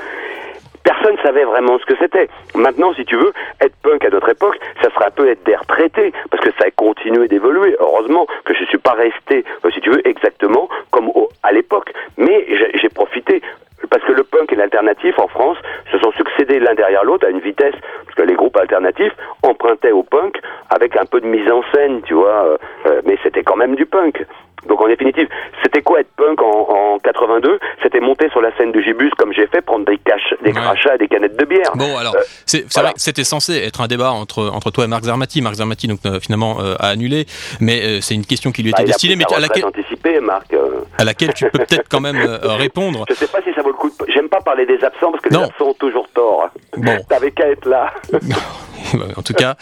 Personne 0.84 1.16
savait 1.24 1.44
vraiment 1.44 1.78
ce 1.80 1.86
que 1.86 1.96
c'était. 2.00 2.28
Maintenant, 2.56 2.94
si 2.94 3.06
tu 3.06 3.16
veux, 3.16 3.34
être 3.62 3.76
punk 3.84 4.04
à 4.06 4.10
notre 4.10 4.30
époque, 4.30 4.60
ça 4.82 4.90
serait 4.92 5.06
un 5.06 5.12
peu 5.12 5.30
être 5.30 5.44
des 5.44 5.56
retraités, 5.56 6.12
parce 6.30 6.44
que 6.44 6.52
ça 6.60 6.66
a 6.68 6.72
continué 6.72 7.28
d'évoluer. 7.28 7.76
Heureusement 7.80 8.26
que 8.46 8.54
je 8.54 8.64
suis 8.66 8.78
pas 8.78 8.94
resté, 8.94 9.46
euh, 9.66 9.70
si 9.72 9.82
tu 9.82 9.90
veux, 9.92 10.06
exactement 10.08 10.70
comme 10.92 11.10
au- 11.10 11.30
à 11.44 11.52
l'époque. 11.52 11.92
Mais 12.18 12.46
j'ai 12.50 12.72
j'ai 12.82 12.90
profité, 12.90 13.42
parce 13.90 14.04
que 14.04 14.12
le 14.14 14.24
punk 14.24 14.52
et 14.54 14.56
l'alternatif 14.56 15.18
en 15.20 15.28
France 15.28 15.58
se 15.92 16.00
sont 16.00 16.12
succédés 16.14 16.60
l'un 16.60 16.74
derrière 16.76 17.04
l'autre 17.04 17.28
à 17.28 17.30
une 17.30 17.40
vitesse, 17.42 17.76
parce 18.06 18.16
que 18.16 18.24
les 18.24 18.34
groupes 18.36 18.58
alternatifs 18.58 19.14
empruntaient 19.44 19.92
au 19.92 20.04
punk 20.04 20.40
avec 20.70 20.96
un 20.98 21.06
peu 21.06 21.20
de 21.22 21.28
mise 21.28 21.50
en 21.52 21.62
scène, 21.74 22.02
tu 22.04 22.14
vois, 22.16 22.46
euh, 22.46 22.58
euh, 22.88 23.02
mais 23.06 23.18
c'était 23.24 23.44
quand 23.44 23.56
même 23.58 23.76
du 23.76 23.86
punk. 23.86 24.26
Donc 24.68 24.80
en 24.82 24.88
définitive, 24.88 25.28
c'était 25.64 25.82
quoi 25.82 26.00
être 26.02 26.12
punk 26.16 26.42
en, 26.42 26.96
en 26.96 27.00
82 27.00 27.60
C'était 27.82 28.00
monter 28.00 28.30
sur 28.30 28.42
la 28.42 28.56
scène 28.58 28.72
du 28.72 28.84
Gibus 28.84 29.12
comme 29.18 29.34
j'ai 29.34 29.48
fait, 29.48 29.62
prendre 29.62 29.86
des, 29.86 29.98
caches, 29.98 30.34
des 30.44 30.50
Ouais. 30.52 30.54
crachats 30.54 30.96
et 30.96 30.98
des 31.00 31.08
canettes 31.08 31.38
de 31.38 31.46
bière. 31.46 31.72
Bon, 31.76 31.98
alors, 31.98 32.16
Euh, 32.16 32.22
c'est 32.46 32.66
voilà. 32.74 32.90
vrai 32.90 32.94
que 32.96 33.02
c'était 33.02 33.24
censé 33.24 33.56
être 33.58 33.82
un 33.82 33.88
débat 33.88 34.12
entre, 34.12 34.48
entre 34.54 34.70
toi 34.72 34.84
et 34.84 34.88
Marc 34.88 35.04
Zermati. 35.04 35.42
Marc 35.42 35.56
Zermati, 35.56 35.88
donc, 35.88 36.00
euh, 36.06 36.20
finalement, 36.20 36.58
euh, 36.62 36.76
a 36.80 36.90
annulé, 36.90 37.26
mais 37.60 37.82
euh, 37.82 38.02
c'est 38.02 38.16
une 38.16 38.26
question 38.26 38.52
qui 38.52 38.64
lui 38.64 38.72
Bah, 38.72 38.78
était 38.82 38.90
a 38.92 38.94
destinée, 38.94 39.16
mais 39.16 39.26
à 39.34 39.40
laquelle, 39.40 39.66
anticipée, 39.66 40.20
Marc. 40.20 40.54
à 40.98 41.04
laquelle 41.04 41.34
tu 41.34 41.50
peux 41.50 41.60
peut-être 41.60 41.88
quand 41.90 42.02
même 42.02 42.18
répondre. 42.44 43.06
Je 43.10 43.16
sais 43.16 43.28
pas 43.28 43.40
si 43.42 43.54
ça 43.54 43.62
vaut 43.62 43.70
le 43.70 43.76
coup. 43.76 43.90
De... 43.90 44.12
J'aime 44.14 44.30
pas 44.30 44.42
parler 44.42 44.66
des 44.66 44.84
absents 44.84 45.12
parce 45.12 45.24
que 45.24 45.34
Non. 45.34 45.42
les 45.42 45.46
absents 45.46 45.70
ont 45.70 45.74
toujours 45.74 46.08
tort. 46.14 46.50
Bon. 46.78 46.98
T'avais 47.10 47.32
qu'à 47.32 47.50
être 47.50 47.66
là. 47.68 47.94
en 49.18 49.22
tout 49.22 49.34
cas, 49.34 49.56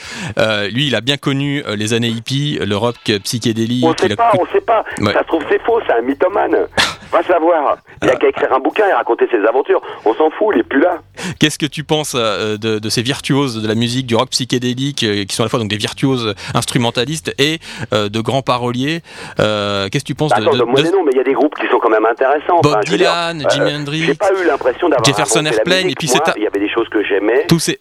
lui, 0.71 0.87
il 0.87 0.95
a 0.95 1.01
bien 1.01 1.17
connu 1.17 1.63
les 1.75 1.93
années 1.93 2.07
hippies, 2.09 2.59
le 2.65 2.75
rock 2.75 2.95
psychédélique. 3.23 3.85
On 3.85 3.95
sait 3.97 4.15
pas, 4.15 4.31
on 4.39 4.45
sait 4.47 4.61
pas. 4.61 4.83
Ça 4.97 5.19
se 5.19 5.27
trouve 5.27 5.43
c'est 5.49 5.61
faux, 5.63 5.79
c'est 5.85 5.93
un 5.93 6.01
mythomane. 6.01 6.67
Va 7.11 7.23
savoir. 7.23 7.77
Il 8.03 8.09
a 8.09 8.15
qu'à 8.15 8.27
écrire 8.27 8.53
un 8.53 8.59
bouquin 8.59 8.87
et 8.87 8.93
raconter 8.93 9.27
ses 9.31 9.45
aventures. 9.45 9.81
On 10.05 10.13
s'en 10.13 10.29
fout, 10.31 10.55
il 10.55 10.59
est 10.61 10.63
plus 10.63 10.79
là. 10.81 10.99
Qu'est-ce 11.39 11.59
que 11.59 11.65
tu 11.65 11.83
penses 11.83 12.15
euh, 12.15 12.57
de, 12.57 12.79
de 12.79 12.89
ces 12.89 13.01
virtuoses 13.01 13.61
de 13.61 13.67
la 13.67 13.75
musique, 13.75 14.05
du 14.05 14.15
rock 14.15 14.29
psychédélique, 14.29 15.03
euh, 15.03 15.25
qui 15.25 15.35
sont 15.35 15.43
à 15.43 15.45
la 15.45 15.49
fois 15.49 15.59
donc 15.59 15.69
des 15.69 15.77
virtuoses 15.77 16.33
instrumentalistes 16.53 17.33
et 17.39 17.59
euh, 17.93 18.09
de 18.09 18.19
grands 18.21 18.41
paroliers 18.41 19.01
Qu'est-ce 19.37 20.03
que 20.03 20.07
tu 20.07 20.15
penses 20.15 20.31
Bah, 20.31 20.37
de, 20.39 20.43
attends, 20.43 20.51
de- 20.53 20.59
de- 20.59 20.65
noms, 20.91 21.03
mais 21.03 21.11
il 21.13 21.17
y 21.17 21.21
a 21.21 21.23
des 21.23 21.33
groupes 21.33 21.55
qui 21.55 21.67
sont 21.67 21.79
quand 21.79 21.89
même 21.89 22.05
intéressants. 22.05 22.59
Bob 22.61 22.73
Enfin, 22.73 22.79
dire, 22.81 22.97
Dylan, 22.97 23.41
euh, 23.45 23.49
Jimi 23.49 23.75
Hendrix, 23.75 23.99
J'ai 24.03 24.13
pas 24.13 24.31
eu 24.31 24.45
l'impression 24.45 24.89
d'avoir 24.89 25.05
Jefferson 25.05 25.45
Airplane, 25.45 25.89
et 25.89 25.95
puis 25.95 26.07
c'est 26.07 26.19
il 26.37 26.43
y 26.43 26.47
avait 26.47 26.59
des 26.59 26.69
choses 26.69 26.87
que 26.89 27.03
j'aimais. 27.03 27.45
tous 27.47 27.59
ces 27.59 27.79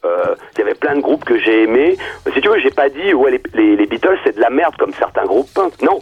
il 0.56 0.60
y 0.60 0.62
avait 0.62 0.74
plein 0.74 0.96
de 0.96 1.00
groupes 1.00 1.24
que 1.24 1.38
j'ai 1.38 1.64
aimés. 1.64 1.96
Si 2.34 2.40
tu 2.40 2.48
veux, 2.48 2.58
j'ai 2.60 2.70
pas 2.70 2.88
dit 2.88 3.12
ouais 3.14 3.30
les, 3.30 3.42
les, 3.54 3.76
les 3.76 3.86
Beatles 3.86 4.18
c'est 4.24 4.34
de 4.36 4.40
la 4.40 4.50
merde 4.50 4.74
comme 4.78 4.92
certains 4.98 5.24
groupes 5.24 5.48
punk. 5.54 5.72
Non, 5.82 6.00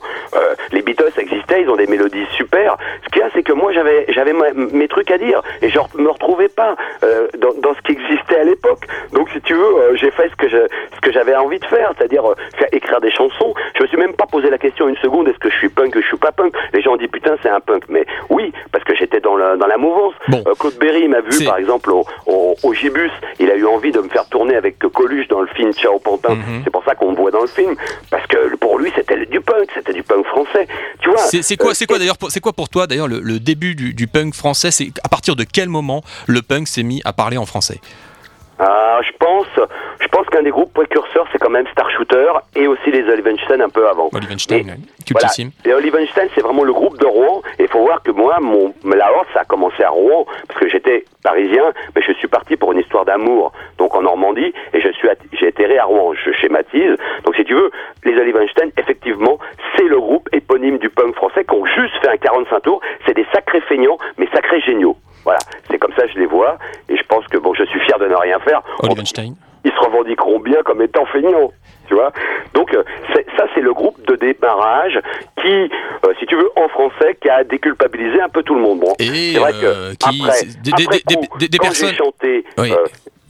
les 0.73 0.83
Beatles 0.83 1.13
existaient, 1.19 1.63
ils 1.63 1.69
ont 1.69 1.77
des 1.77 1.87
mélodies 1.87 2.25
super. 2.37 2.77
Ce 3.05 3.09
qu'il 3.11 3.21
y 3.21 3.25
a, 3.25 3.29
c'est 3.35 3.43
que 3.43 3.53
moi 3.53 3.73
j'avais 3.73 4.06
j'avais 4.13 4.33
mes 4.55 4.89
trucs 4.89 5.11
à 5.11 5.19
dire 5.19 5.43
et 5.63 5.69
je 5.69 5.79
me 5.99 6.09
retrouvais 6.11 6.49
pas 6.49 6.77
euh, 7.03 7.29
dans, 7.39 7.53
dans 7.61 7.75
ce 7.75 7.81
qui 7.83 7.93
existait 7.93 8.39
à 8.39 8.45
l'époque. 8.45 8.85
Donc 9.13 9.29
si 9.31 9.41
tu 9.43 9.55
veux, 9.55 9.65
euh, 9.79 9.97
j'ai 9.97 10.11
fait 10.11 10.29
ce 10.31 10.37
que 10.37 10.49
je, 10.49 10.59
ce 10.95 11.01
que 11.01 11.13
j'avais 11.13 11.35
envie 11.37 11.59
de 11.59 11.65
faire, 11.67 11.93
c'est-à-dire 11.97 12.25
euh, 12.31 12.35
faire 12.59 12.69
écrire 12.73 13.01
des 13.01 13.11
chansons. 13.11 13.55
Je 13.77 13.83
me 13.83 13.89
suis 13.89 13.97
même 13.97 14.15
pas 14.15 14.27
posé 14.27 14.51
la 14.51 14.59
question 14.59 14.89
une 14.89 14.97
seconde 14.97 15.29
est-ce 15.29 15.39
que 15.39 15.51
je 15.51 15.57
suis 15.57 15.69
punk 15.69 15.95
ou 15.97 16.01
je 16.03 16.07
suis 16.07 16.17
pas 16.17 16.33
punk? 16.33 16.55
Les 16.73 16.83
gens 16.83 16.93
ont 16.93 16.97
dit 16.97 17.09
putain 17.09 17.37
c'est 17.43 17.49
un 17.49 17.61
punk, 17.61 17.85
mais 17.89 18.05
oui 18.31 18.53
parce 18.73 18.85
que 18.85 18.95
j'étais 18.95 19.21
dans 19.21 19.37
la 19.37 19.57
dans 19.57 19.67
la 19.67 19.77
mouvance. 19.79 20.15
Bon. 20.29 20.43
Euh, 20.47 20.55
Claude 20.59 20.77
Berry 20.79 21.09
m'a 21.09 21.21
vu 21.21 21.45
par 21.45 21.59
exemple 21.59 21.91
au, 21.91 22.05
au, 22.27 22.55
au 22.63 22.75
Gibus, 22.75 23.11
il 23.41 23.51
a 23.51 23.57
eu 23.57 23.67
envie 23.67 23.93
de 23.93 24.01
me 24.01 24.09
faire 24.09 24.29
tourner 24.29 24.57
avec 24.57 24.79
Coluche 24.79 25.29
dans 25.29 25.41
le 25.41 25.49
film 25.49 25.73
Ciao 25.73 25.99
Pantin. 25.99 26.35
Mhm. 26.35 26.63
C'est 26.65 26.71
pour 26.71 26.85
ça 26.85 26.95
qu'on 26.95 27.13
me 27.13 27.17
voit 27.17 27.31
dans 27.31 27.43
le 27.43 27.47
film 27.49 27.75
parce 28.11 28.27
que 28.27 28.55
pour 28.57 28.79
lui 28.79 28.93
c'était 28.95 29.25
du 29.27 29.41
punk, 29.41 29.69
c'était 29.75 29.93
du 29.93 30.03
punk 30.03 30.25
français. 30.27 30.67
Tu 31.01 31.09
vois 31.09 31.19
C'est 31.19 31.57
quoi, 31.57 31.71
euh, 31.71 31.75
c'est 31.75 31.87
quoi 31.87 31.99
d'ailleurs, 31.99 32.19
pour- 32.19 32.31
c'est 32.31 32.41
quoi 32.41 32.53
pour 32.53 32.69
toi 32.69 32.87
d'ailleurs 32.87 33.09
le, 33.09 33.21
le 33.21 33.39
début 33.39 33.75
du, 33.75 33.93
du 33.97 34.07
punk 34.07 34.35
français 34.35 34.71
C'est 34.71 34.93
à 35.03 35.09
partir 35.09 35.35
de 35.35 35.43
quel 35.43 35.69
moment 35.69 36.03
le 36.27 36.43
punk 36.43 36.69
s'est 36.69 36.85
mis 36.85 37.03
à 37.05 37.13
parler 37.13 37.39
en 37.39 37.47
français? 37.47 37.81
Ah, 38.59 39.01
je 39.03 39.11
pense, 39.19 39.47
je 39.57 39.61
pense 39.61 39.96
qu'un 40.37 40.43
des 40.43 40.51
groupes 40.51 40.73
précurseurs, 40.75 41.27
c'est 41.33 41.39
quand 41.39 41.51
même 41.51 41.67
Star 41.73 41.91
Shooter 41.91 42.27
et 42.55 42.67
aussi 42.67 42.91
les 42.91 43.03
Olivenstein 43.05 43.61
un 43.63 43.69
peu 43.71 43.89
avant. 43.89 44.11
Olivenstein, 44.13 44.77
cultissime. 45.07 45.51
Voilà. 45.65 45.79
Les 45.81 45.85
Olivenstein, 45.89 46.29
c'est 46.35 46.43
vraiment 46.43 46.65
le 46.65 46.73
groupe 46.73 46.99
de 46.99 47.07
Rouen. 47.07 47.41
Et 47.59 47.63
il 47.63 47.69
faut 47.69 47.81
voir 47.81 48.03
que 48.03 48.11
moi, 48.11 48.39
mon, 48.41 48.75
la 48.85 49.11
Horde, 49.13 49.27
ça 49.33 49.41
a 49.41 49.45
commencé 49.45 49.83
à 49.83 49.89
Rouen, 49.91 50.27
parce 50.49 50.61
que 50.61 50.69
j'étais 50.69 51.05
parisien, 51.23 51.63
mais 51.95 52.03
je 52.03 52.13
suis 52.13 52.29
parti 52.29 52.57
pour 52.57 52.73
une 52.73 52.81
histoire 52.81 53.05
d'amour, 53.05 53.53
donc 53.79 53.95
en 53.95 54.03
Normandie, 54.03 54.53
et 54.75 54.81
je 54.81 54.89
suis, 54.93 55.09
j'ai 55.33 55.49
atterri 55.49 55.79
à 55.79 55.85
Rouen. 55.85 56.13
Je 56.15 56.33
schématise. 56.33 56.97
Donc 57.25 57.35
si 57.37 57.45
tu 57.45 57.55
veux, 57.55 57.71
les 58.05 58.15
Olivenstein, 58.17 58.69
effectivement, 58.77 59.39
c'est 59.77 59.85
le 59.85 59.99
groupe 59.99 60.29
éponyme 60.33 60.79
du 60.79 60.91
punk 60.91 61.15
français 61.15 61.45
qui 61.45 61.55
ont 61.55 61.65
juste 61.65 61.95
fait 62.03 62.09
un 62.11 62.17
45 62.19 62.61
tours. 62.61 62.81
C'est 63.07 63.15
des 63.15 63.27
sacrés 63.33 63.61
feignants, 63.63 63.99
mais 64.19 64.29
sacrés 64.35 64.61
géniaux. 64.61 64.97
Voilà, 65.25 65.41
c'est 65.71 65.79
comme 65.79 65.93
ça 65.97 66.07
que 66.07 66.13
je 66.13 66.19
les 66.19 66.27
vois, 66.27 66.57
et 66.89 66.97
je 66.97 67.03
pense 67.09 67.27
que 67.29 67.39
bon, 67.39 67.53
je 67.55 67.65
suis 67.65 67.81
fier 67.81 67.99
de 67.99 68.07
ne 68.07 68.15
rien 68.15 68.39
faire. 68.41 68.63
On- 68.83 68.87
Olivenstein. 68.87 69.23
revendiqueront 69.25 69.47
bien 70.47 70.63
comme 70.65 70.81
étant 70.83 71.05
feignants. 71.07 71.53
Tu 71.89 71.95
vois 71.95 72.11
Donc 72.55 72.73
euh, 72.75 72.83
ça 73.37 73.45
c'est 73.55 73.61
le 73.61 73.73
groupe 73.73 74.01
de 74.09 74.17
démarrage 74.17 74.99
qui, 75.41 75.49
euh, 75.53 76.13
si 76.19 76.27
tu 76.27 76.35
veux, 76.35 76.49
en 76.57 76.69
français, 76.69 77.17
qui 77.21 77.29
a 77.29 77.45
déculpabilisé 77.45 78.21
un 78.21 78.29
peu 78.29 78.43
tout 78.43 78.55
le 78.55 78.61
monde. 78.61 78.81
Bon, 78.81 78.93
Et 78.99 79.33
c'est 79.35 79.39
vrai 79.39 79.53
que 79.53 79.67
euh, 79.67 79.93
qui, 79.99 80.21
après, 80.23 80.43
des, 80.43 80.73
des- 80.73 80.83
après 80.85 81.01
des- 81.07 81.15
coup, 81.29 81.39
des- 81.39 81.49
des 81.49 81.59
quand 81.59 81.67
personnes 81.69 81.91
j'ai 81.91 81.97
chanté 81.97 82.45
Oui. 82.59 82.73
euh, 82.73 82.87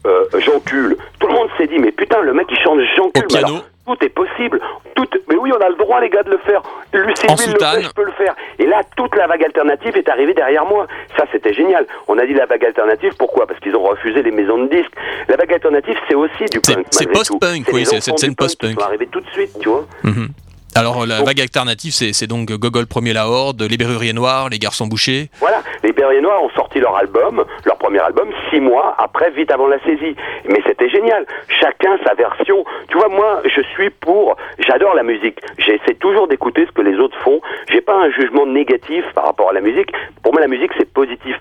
euh, 0.07 0.41
Jean-Cul, 0.41 0.97
tout 1.19 1.27
le 1.27 1.35
monde 1.35 1.49
s'est 1.59 1.67
dit 1.67 1.79
mais 1.79 1.93
putain 1.93 2.21
le 2.23 2.33
mec 2.33 2.47
il 2.51 2.59
chante 2.61 2.81
Jean-Cul, 2.97 3.21
Au 3.21 3.23
mais 3.23 3.27
piano. 3.27 3.47
alors, 3.49 3.65
tout 3.87 3.97
est 4.05 4.09
possible. 4.09 4.61
Tout, 4.95 5.07
mais 5.29 5.37
oui, 5.37 5.51
on 5.57 5.61
a 5.65 5.69
le 5.69 5.77
droit, 5.77 6.01
les 6.01 6.11
gars, 6.11 6.23
de 6.23 6.31
le 6.31 6.39
faire. 6.39 6.63
Lucie 6.93 7.27
En 7.29 7.35
Louis 7.35 7.53
le 7.53 7.59
fait, 7.59 7.83
je 7.83 7.93
peux 7.93 8.05
le 8.05 8.13
faire. 8.13 8.35
Et 8.59 8.67
là, 8.67 8.83
toute 8.97 9.15
la 9.17 9.27
vague 9.27 9.45
alternative 9.45 9.97
est 9.97 10.09
arrivée 10.09 10.35
derrière 10.35 10.65
moi. 10.67 10.87
Ça, 11.17 11.25
c'était 11.33 11.53
génial. 11.53 11.87
On 12.09 12.19
a 12.19 12.27
dit 12.27 12.35
la 12.35 12.47
vague 12.47 12.65
alternative, 12.65 13.13
pourquoi? 13.19 13.47
Parce 13.47 13.61
qu'ils 13.61 13.77
ont 13.77 13.83
refusé 13.83 14.23
les 14.23 14.31
maisons 14.31 14.59
de 14.65 14.69
disques. 14.69 14.93
La 15.29 15.37
vague 15.37 15.53
alternative, 15.53 15.97
c'est 16.09 16.15
aussi 16.15 16.45
du 16.51 16.61
punk. 16.61 16.87
c'est 16.91 17.07
post-punk, 17.11 17.67
oui, 17.73 17.87
c'est 17.87 18.01
qui 18.01 18.35
post-punk. 18.35 18.81
sont 18.81 18.87
arrivés 18.87 19.07
tout 19.07 19.21
de 19.21 19.31
suite, 19.31 19.51
tu 19.61 19.69
vois. 19.69 19.87
Mhm. 20.03 20.29
Alors 20.77 21.07
la 21.07 21.19
Donc- 21.19 21.27
vague 21.29 21.41
alternative, 21.41 21.93
c'est 21.93 22.27
donc 22.27 22.51
Gogol 22.53 22.87
premier 22.87 23.15
la 23.15 23.29
Horde, 23.29 23.63
les 23.63 23.77
Berruriers 23.79 24.13
Noirs, 24.13 24.51
les 24.51 24.59
Garçons 24.59 24.87
Bouchés. 24.87 25.31
Voilà, 25.41 25.63
les 25.83 25.93
Berriers 25.93 26.21
Noirs 26.21 26.43
ont 26.43 26.51
sorti 26.51 26.81
leur 26.81 26.95
album, 26.97 27.45
leur 27.65 27.79
premier 27.79 28.01
album, 28.01 28.29
six 28.51 28.61
mois 28.61 28.95
après, 28.99 29.31
vite 29.31 29.51
avant 29.51 29.69
la 29.69 29.79
saisie. 29.85 30.15
Mais 30.49 30.61
c'était 30.67 30.91
génial. 30.91 31.25
Chacun 31.61 31.97
sa 32.07 32.13
version. 32.15 32.65
Tu 32.89 32.99
vois, 32.99 33.09
moi, 33.09 33.41
je 33.47 33.63
suis 33.75 33.89
pour. 33.91 34.37
J'adore 34.59 34.95
la 34.95 35.03
musique. 35.03 35.39
J'essaie 35.59 35.95
toujours 35.99 36.29
d'écouter 36.29 36.67
ce 36.67 36.73
que 36.73 36.83
les 36.83 36.99
autres 36.99 37.17
font. 37.25 37.41
J'ai 37.71 37.81
pas 37.81 37.95
un 37.97 38.11
jugement 38.11 38.45
négatif 38.47 39.05
par 39.15 39.25
rapport 39.25 39.49
à 39.51 39.53
la 39.55 39.61
musique. 39.63 39.91
Pour 40.23 40.33
moi, 40.33 40.43
la 40.43 40.49
musique, 40.49 40.73
c'est 40.77 40.93
positif. 40.93 41.37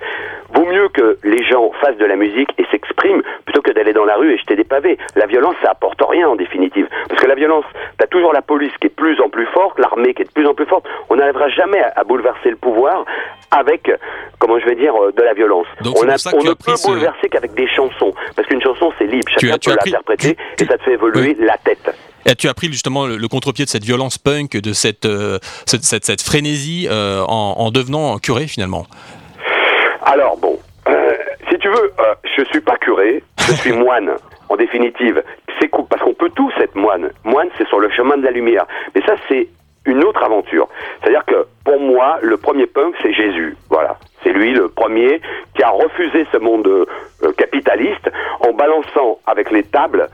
Vaut 0.53 0.65
mieux 0.65 0.87
que 0.89 1.17
les 1.23 1.43
gens 1.43 1.71
fassent 1.81 1.97
de 1.97 2.05
la 2.05 2.15
musique 2.15 2.49
et 2.57 2.65
s'expriment 2.71 3.21
plutôt 3.43 3.61
que 3.61 3.71
d'aller 3.71 3.91
dans 3.91 4.05
la 4.05 4.15
rue 4.15 4.33
et 4.33 4.37
jeter 4.37 4.55
des 4.55 4.63
pavés. 4.63 4.97
La 5.15 5.25
violence, 5.25 5.55
ça 5.61 5.71
apporte 5.71 6.01
rien 6.07 6.29
en 6.29 6.35
définitive. 6.37 6.87
Parce 7.09 7.21
que 7.21 7.27
la 7.27 7.35
violence, 7.35 7.65
t'as 7.97 8.07
toujours 8.07 8.31
la 8.31 8.41
police 8.41 8.71
qui 8.79 8.87
est 8.87 8.95
plus 8.95 9.19
en 9.19 9.24
plus 9.29 9.47
forte, 9.47 9.77
l'armée 9.79 10.13
qui 10.13 10.21
est 10.21 10.25
de 10.25 10.31
plus 10.31 10.47
en 10.47 10.53
plus 10.53 10.65
forte. 10.65 10.85
On 11.09 11.15
n'arrivera 11.15 11.49
jamais 11.49 11.79
à, 11.81 11.93
à 11.97 12.03
bouleverser 12.03 12.49
le 12.49 12.55
pouvoir 12.57 13.05
avec, 13.51 13.89
comment 14.39 14.59
je 14.59 14.65
vais 14.65 14.75
dire, 14.75 14.93
euh, 14.95 15.11
de 15.11 15.21
la 15.21 15.33
violence. 15.33 15.67
Donc, 15.81 15.95
on 16.03 16.07
a- 16.09 16.15
on 16.33 16.39
tu 16.39 16.47
ne 16.47 16.53
peut 16.53 16.75
ce- 16.75 16.87
bouleverser 16.87 17.29
qu'avec 17.29 17.53
des 17.53 17.67
chansons. 17.67 18.13
Parce 18.35 18.47
qu'une 18.47 18.61
chanson, 18.61 18.91
c'est 18.97 19.05
libre. 19.05 19.25
Tu 19.37 19.45
Chacun 19.47 19.55
as- 19.55 19.59
tu 19.59 19.69
peut 19.69 19.73
as 19.75 19.77
pris- 19.77 19.91
l'interpréter 19.91 20.37
tu- 20.57 20.63
et 20.63 20.67
ça 20.67 20.77
te 20.77 20.83
fait 20.83 20.93
évoluer 20.93 21.35
la 21.39 21.57
tête. 21.57 21.95
Et 22.27 22.33
tu 22.35 22.47
as 22.47 22.53
pris 22.55 22.67
justement 22.71 23.05
le, 23.05 23.27
contre-pied 23.27 23.65
de 23.65 23.69
cette 23.69 23.83
violence 23.83 24.17
punk, 24.17 24.53
de 24.57 24.73
cette, 24.73 25.05
euh, 25.05 25.37
cette, 25.67 25.83
cette, 25.83 26.05
cette 26.05 26.21
frénésie 26.23 26.87
euh, 26.89 27.21
en, 27.27 27.55
en 27.59 27.69
devenant 27.71 28.17
curé 28.17 28.47
finalement. 28.47 28.87
Alors 30.01 30.37
bon, 30.37 30.59
euh, 30.87 31.13
si 31.49 31.57
tu 31.59 31.67
veux, 31.69 31.91
je 32.37 32.43
suis 32.45 32.61
pas 32.61 32.77
curé, 32.77 33.23
je 33.39 33.53
suis 33.53 33.71
moine. 33.73 34.11
En 34.49 34.55
définitive, 34.57 35.23
c'est 35.65 35.69
cool 35.69 35.85
parce 35.89 36.01
qu'on 36.03 36.13
peut 36.13 36.29
tous 36.35 36.53
être 36.61 36.75
moine. 36.75 37.09
Moine, 37.23 37.49
c'est 37.57 37.67
sur 37.67 37.79
le 37.79 37.89
chemin 37.89 38.17
de 38.17 38.23
la 38.23 38.31
lumière. 38.31 38.65
Mais 38.93 39.01
ça, 39.01 39.15
c'est 39.27 39.47
une 39.85 40.03
autre 40.03 40.23
aventure. 40.23 40.67
C'est-à-dire 41.01 41.25
que 41.25 41.45
pour 41.63 41.79
moi, 41.79 42.17
le 42.21 42.37
premier 42.37 42.67
punk, 42.67 42.95
c'est 43.01 43.13
Jésus. 43.13 43.55
Voilà. 43.69 43.97
C'est 44.23 44.31
lui 44.33 44.53
le 44.53 44.67
premier 44.69 45.21
qui 45.55 45.63
a 45.63 45.69
refusé 45.69 46.25
ce 46.31 46.37
monde 46.37 46.67
euh, 46.67 47.31
capitaliste 47.37 48.09
en 48.41 48.51
balançant 48.53 49.19
avec 49.27 49.51
les 49.51 49.63
tables. 49.63 50.07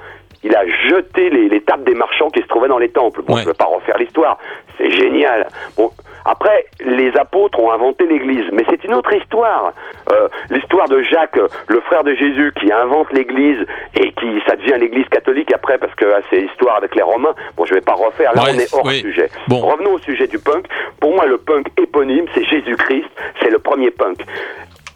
Il 0.43 0.55
a 0.55 0.65
jeté 0.89 1.29
les, 1.29 1.49
les 1.49 1.61
tables 1.61 1.83
des 1.83 1.93
marchands 1.95 2.29
qui 2.29 2.41
se 2.41 2.47
trouvaient 2.47 2.67
dans 2.67 2.79
les 2.79 2.89
temples. 2.89 3.21
Bon, 3.23 3.33
Ouais. 3.35 3.41
je 3.41 3.45
ne 3.45 3.49
veux 3.51 3.57
pas 3.57 3.65
refaire 3.65 3.97
l'histoire. 3.97 4.37
C'est 4.77 4.91
génial. 4.91 5.47
Bon, 5.77 5.91
Après, 6.25 6.65
les 6.85 7.11
apôtres 7.17 7.59
ont 7.59 7.71
inventé 7.71 8.05
l'Église, 8.05 8.45
mais 8.51 8.63
c'est 8.69 8.83
une 8.83 8.93
autre 8.93 9.13
histoire. 9.13 9.73
Euh, 10.11 10.27
l'histoire 10.49 10.87
de 10.87 11.01
Jacques, 11.01 11.39
le 11.67 11.81
frère 11.81 12.03
de 12.03 12.13
Jésus, 12.13 12.53
qui 12.59 12.71
invente 12.71 13.11
l'Église 13.13 13.65
et 13.95 14.11
qui 14.13 14.41
ça 14.47 14.55
devient 14.55 14.75
l'Église 14.79 15.07
catholique 15.09 15.51
après 15.53 15.77
parce 15.77 15.93
que 15.95 16.05
ah, 16.13 16.21
c'est 16.29 16.41
l'histoire 16.41 16.77
avec 16.77 16.95
les 16.95 17.01
Romains. 17.01 17.35
Bon, 17.55 17.65
je 17.65 17.73
vais 17.73 17.81
pas 17.81 17.93
refaire. 17.93 18.33
Là, 18.33 18.43
on 18.49 18.59
est 18.59 18.73
hors 18.73 18.91
sujet. 18.91 19.29
Revenons 19.49 19.93
au 19.93 19.99
sujet 19.99 20.27
du 20.27 20.39
punk. 20.39 20.65
Pour 20.99 21.13
moi, 21.13 21.25
le 21.25 21.37
punk 21.37 21.67
éponyme, 21.77 22.25
c'est 22.33 22.45
Jésus-Christ. 22.45 23.09
C'est 23.41 23.49
le 23.49 23.59
premier 23.59 23.91
punk. 23.91 24.19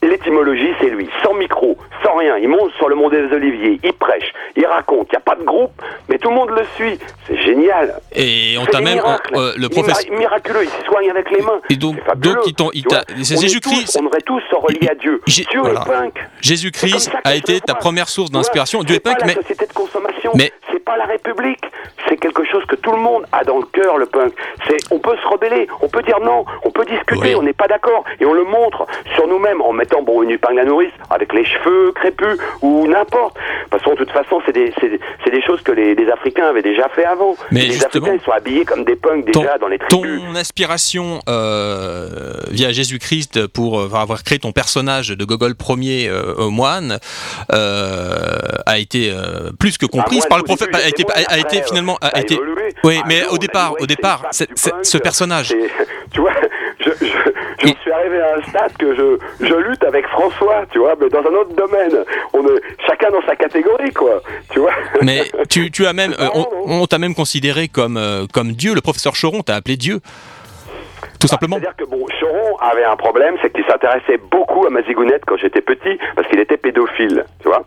L'étymologie, 0.06 0.72
c'est 0.80 0.90
lui, 0.90 1.10
sans 1.24 1.34
micro, 1.34 1.78
sans 2.04 2.16
rien. 2.16 2.38
Il 2.38 2.48
monte 2.48 2.72
sur 2.74 2.90
le 2.90 2.96
mont 2.96 3.10
des 3.10 3.24
Oliviers, 3.34 3.80
il 3.84 3.94
prêche, 3.94 4.32
il 4.56 4.66
raconte. 4.66 5.08
Il 5.10 5.14
n'y 5.14 5.18
a 5.18 5.22
pas 5.22 5.36
de 5.36 5.44
groupe, 5.44 5.72
mais 6.08 6.20
tout 6.20 6.30
le 6.30 6.36
monde 6.36 6.52
le 6.52 6.64
suit. 6.76 7.00
C'est 7.28 7.42
génial. 7.42 8.00
Et 8.14 8.56
on 8.60 8.66
t'a 8.66 8.82
même 8.82 9.00
euh, 9.00 9.54
le 9.58 9.68
professeur 9.68 10.12
miraculeux. 10.16 10.64
Il 10.64 10.70
se 10.70 10.86
soigne 10.86 11.10
avec 11.10 11.32
les 11.32 11.42
mains. 11.42 11.60
Et 11.72 11.76
donc, 11.76 11.96
donc 12.20 12.74
c'est 13.24 13.42
Jésus-Christ. 13.42 13.98
On 14.00 14.04
devrait 14.04 14.22
tous 14.22 14.42
se 14.50 14.56
relier 14.56 14.88
à 14.90 14.96
Dieu. 14.96 15.22
Dieu 15.26 15.44
est 15.66 15.86
punk. 15.86 16.24
Jésus-Christ 16.42 17.12
a 17.24 17.36
été 17.36 17.60
ta 17.62 17.74
première 17.74 18.08
source 18.08 18.30
d'inspiration. 18.30 18.84
Dieu 18.84 18.98
est 18.98 19.00
punk, 19.00 19.18
mais 19.26 19.34
société 19.34 19.66
de 19.66 19.74
consommation. 19.74 20.32
Mais 20.36 20.52
c'est 20.65 20.65
pas 20.86 20.98
la 20.98 21.06
République. 21.06 21.66
C'est 22.08 22.18
quelque 22.18 22.46
chose 22.46 22.64
que 22.66 22.76
tout 22.76 22.92
le 22.92 22.98
monde 22.98 23.26
a 23.32 23.44
dans 23.44 23.58
le 23.58 23.66
cœur, 23.66 23.98
le 23.98 24.06
punk. 24.06 24.34
C'est, 24.68 24.78
on 24.92 25.00
peut 25.00 25.16
se 25.18 25.28
rebeller, 25.28 25.68
on 25.82 25.90
peut 25.90 26.04
dire 26.04 26.20
non, 26.20 26.46
on 26.64 26.72
peut 26.72 26.86
discuter, 26.86 27.36
on 27.36 27.42
n'est 27.42 27.54
pas 27.54 27.68
d'accord, 27.68 28.04
et 28.20 28.26
on 28.26 28.34
le 28.34 28.44
montre 28.44 28.86
sur 29.16 29.28
nous-mêmes 29.28 29.62
en 29.62 29.74
mettant 29.74 30.02
bon 30.02 30.22
une 30.22 30.32
épingle 30.32 30.60
à 30.60 30.66
nourrice 30.66 30.94
avec 31.10 31.34
les 31.34 31.46
cheveux 31.46 31.92
crépus 31.94 32.38
ou 32.62 32.88
n'importe. 32.88 33.36
Parce 33.70 33.84
que 33.84 33.90
de 33.92 33.96
toute 33.96 34.12
façon, 34.12 34.42
c'est 34.46 34.54
des, 34.54 34.74
c'est, 34.80 35.32
des 35.32 35.42
choses 35.42 35.62
que 35.62 35.72
les, 35.72 35.96
Africains 36.06 36.46
avaient 36.46 36.62
déjà 36.62 36.88
fait 36.90 37.04
avant. 37.04 37.36
Mais 37.52 37.66
les 37.66 37.84
Africains 37.84 38.14
ils 38.14 38.22
sont 38.22 38.32
habillés 38.32 38.64
comme 38.64 38.84
des 38.84 38.96
punks 38.96 39.26
déjà 39.26 39.58
dans 39.58 39.68
les 39.68 39.80
tribus. 39.80 40.22
Ton 40.22 40.36
inspiration 40.36 41.20
euh, 41.28 42.08
via 42.52 42.72
Jésus-Christ 42.72 43.48
pour 43.48 43.80
euh, 43.80 43.90
avoir 43.96 44.24
créé 44.24 44.40
ton 44.40 44.52
personnage 44.52 45.10
de 45.10 45.26
Gogol 45.26 45.56
Ier 45.80 46.08
euh, 46.08 46.50
moine 46.50 47.00
a 47.50 48.78
été 48.78 49.14
plus 49.60 49.78
que 49.78 49.86
comprise 49.86 50.26
par 50.26 50.38
le 50.38 50.44
prophète, 50.44 50.75
a 50.76 50.88
été, 50.88 51.04
a, 51.14 51.38
été 51.38 51.62
finalement 51.64 51.98
a, 52.02 52.20
été. 52.20 52.40
Oui, 52.84 53.02
mais 53.08 53.26
au 53.28 53.38
départ, 53.38 53.74
au 53.80 53.86
départ, 53.86 54.24
ce 54.32 54.98
personnage. 54.98 55.54
Tu 56.12 56.22
vois, 56.22 56.32
je, 56.80 56.90
je, 56.92 57.68
suis 57.82 57.92
arrivé 57.92 58.22
à 58.22 58.38
un 58.38 58.42
stade 58.44 58.78
que 58.78 58.96
je, 58.96 59.46
je 59.46 59.54
lutte 59.54 59.84
avec 59.84 60.08
François, 60.08 60.64
tu 60.72 60.80
vois, 60.80 60.96
mais 61.00 61.10
dans 61.10 61.20
un 61.20 61.34
autre 61.34 61.54
domaine. 61.56 62.06
On 62.34 62.46
est 62.46 62.62
chacun 62.88 63.10
dans 63.12 63.22
sa 63.26 63.36
catégorie, 63.36 63.92
quoi. 63.92 64.22
Tu 64.52 64.60
vois. 64.60 64.72
Mais 65.02 65.24
tu, 65.50 65.72
tu 65.72 65.86
as 65.86 65.94
même, 65.94 66.14
euh, 66.20 66.30
on, 66.66 66.86
t'a 66.86 67.00
même 67.00 67.16
considéré 67.16 67.68
comme, 67.68 67.98
euh, 67.98 68.28
comme 68.32 68.54
Dieu. 68.54 68.74
Le 68.76 68.82
professeur 68.82 69.14
Choron 69.20 69.42
t'a 69.42 69.56
appelé 69.56 69.78
Dieu. 69.78 70.00
Tout 71.20 71.28
simplement. 71.28 71.58
C'est-à-dire 71.58 71.76
que 71.76 71.86
bon, 71.86 72.06
Choron 72.20 72.58
avait 72.60 72.84
un 72.84 72.96
problème, 72.96 73.36
c'est 73.42 73.52
qu'il 73.52 73.66
s'intéressait 73.66 74.18
beaucoup 74.32 74.66
à 74.66 74.70
ma 74.70 74.82
zigounette 74.84 75.24
quand 75.26 75.38
j'étais 75.38 75.62
petit, 75.62 75.98
parce 76.16 76.28
qu'il 76.28 76.40
était 76.40 76.58
pédophile, 76.58 77.26
tu 77.42 77.48
vois. 77.48 77.66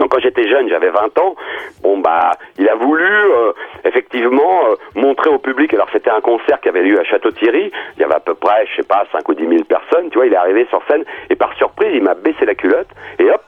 Donc 0.00 0.12
quand 0.12 0.18
j'étais 0.20 0.48
jeune, 0.48 0.68
j'avais 0.70 0.88
20 0.88 1.18
ans, 1.18 1.36
bon 1.82 1.98
bah 1.98 2.32
il 2.58 2.66
a 2.68 2.74
voulu 2.74 3.04
euh, 3.04 3.52
effectivement 3.84 4.64
euh, 4.64 4.74
montrer 4.94 5.28
au 5.28 5.38
public, 5.38 5.74
alors 5.74 5.88
c'était 5.92 6.10
un 6.10 6.22
concert 6.22 6.58
qui 6.60 6.70
avait 6.70 6.82
lieu 6.82 6.98
à 6.98 7.04
Château-Thierry, 7.04 7.70
il 7.96 8.00
y 8.00 8.04
avait 8.04 8.14
à 8.14 8.20
peu 8.20 8.34
près, 8.34 8.66
je 8.66 8.76
sais 8.76 8.88
pas, 8.88 9.04
5 9.12 9.28
ou 9.28 9.34
10 9.34 9.46
000 9.46 9.64
personnes, 9.64 10.08
tu 10.10 10.16
vois, 10.16 10.26
il 10.26 10.32
est 10.32 10.36
arrivé 10.36 10.66
sur 10.70 10.82
scène 10.88 11.04
et 11.28 11.36
par 11.36 11.54
surprise 11.54 11.90
il 11.94 12.02
m'a 12.02 12.14
baissé 12.14 12.46
la 12.46 12.54
culotte. 12.54 12.88
Et 13.18 13.30
hop, 13.30 13.42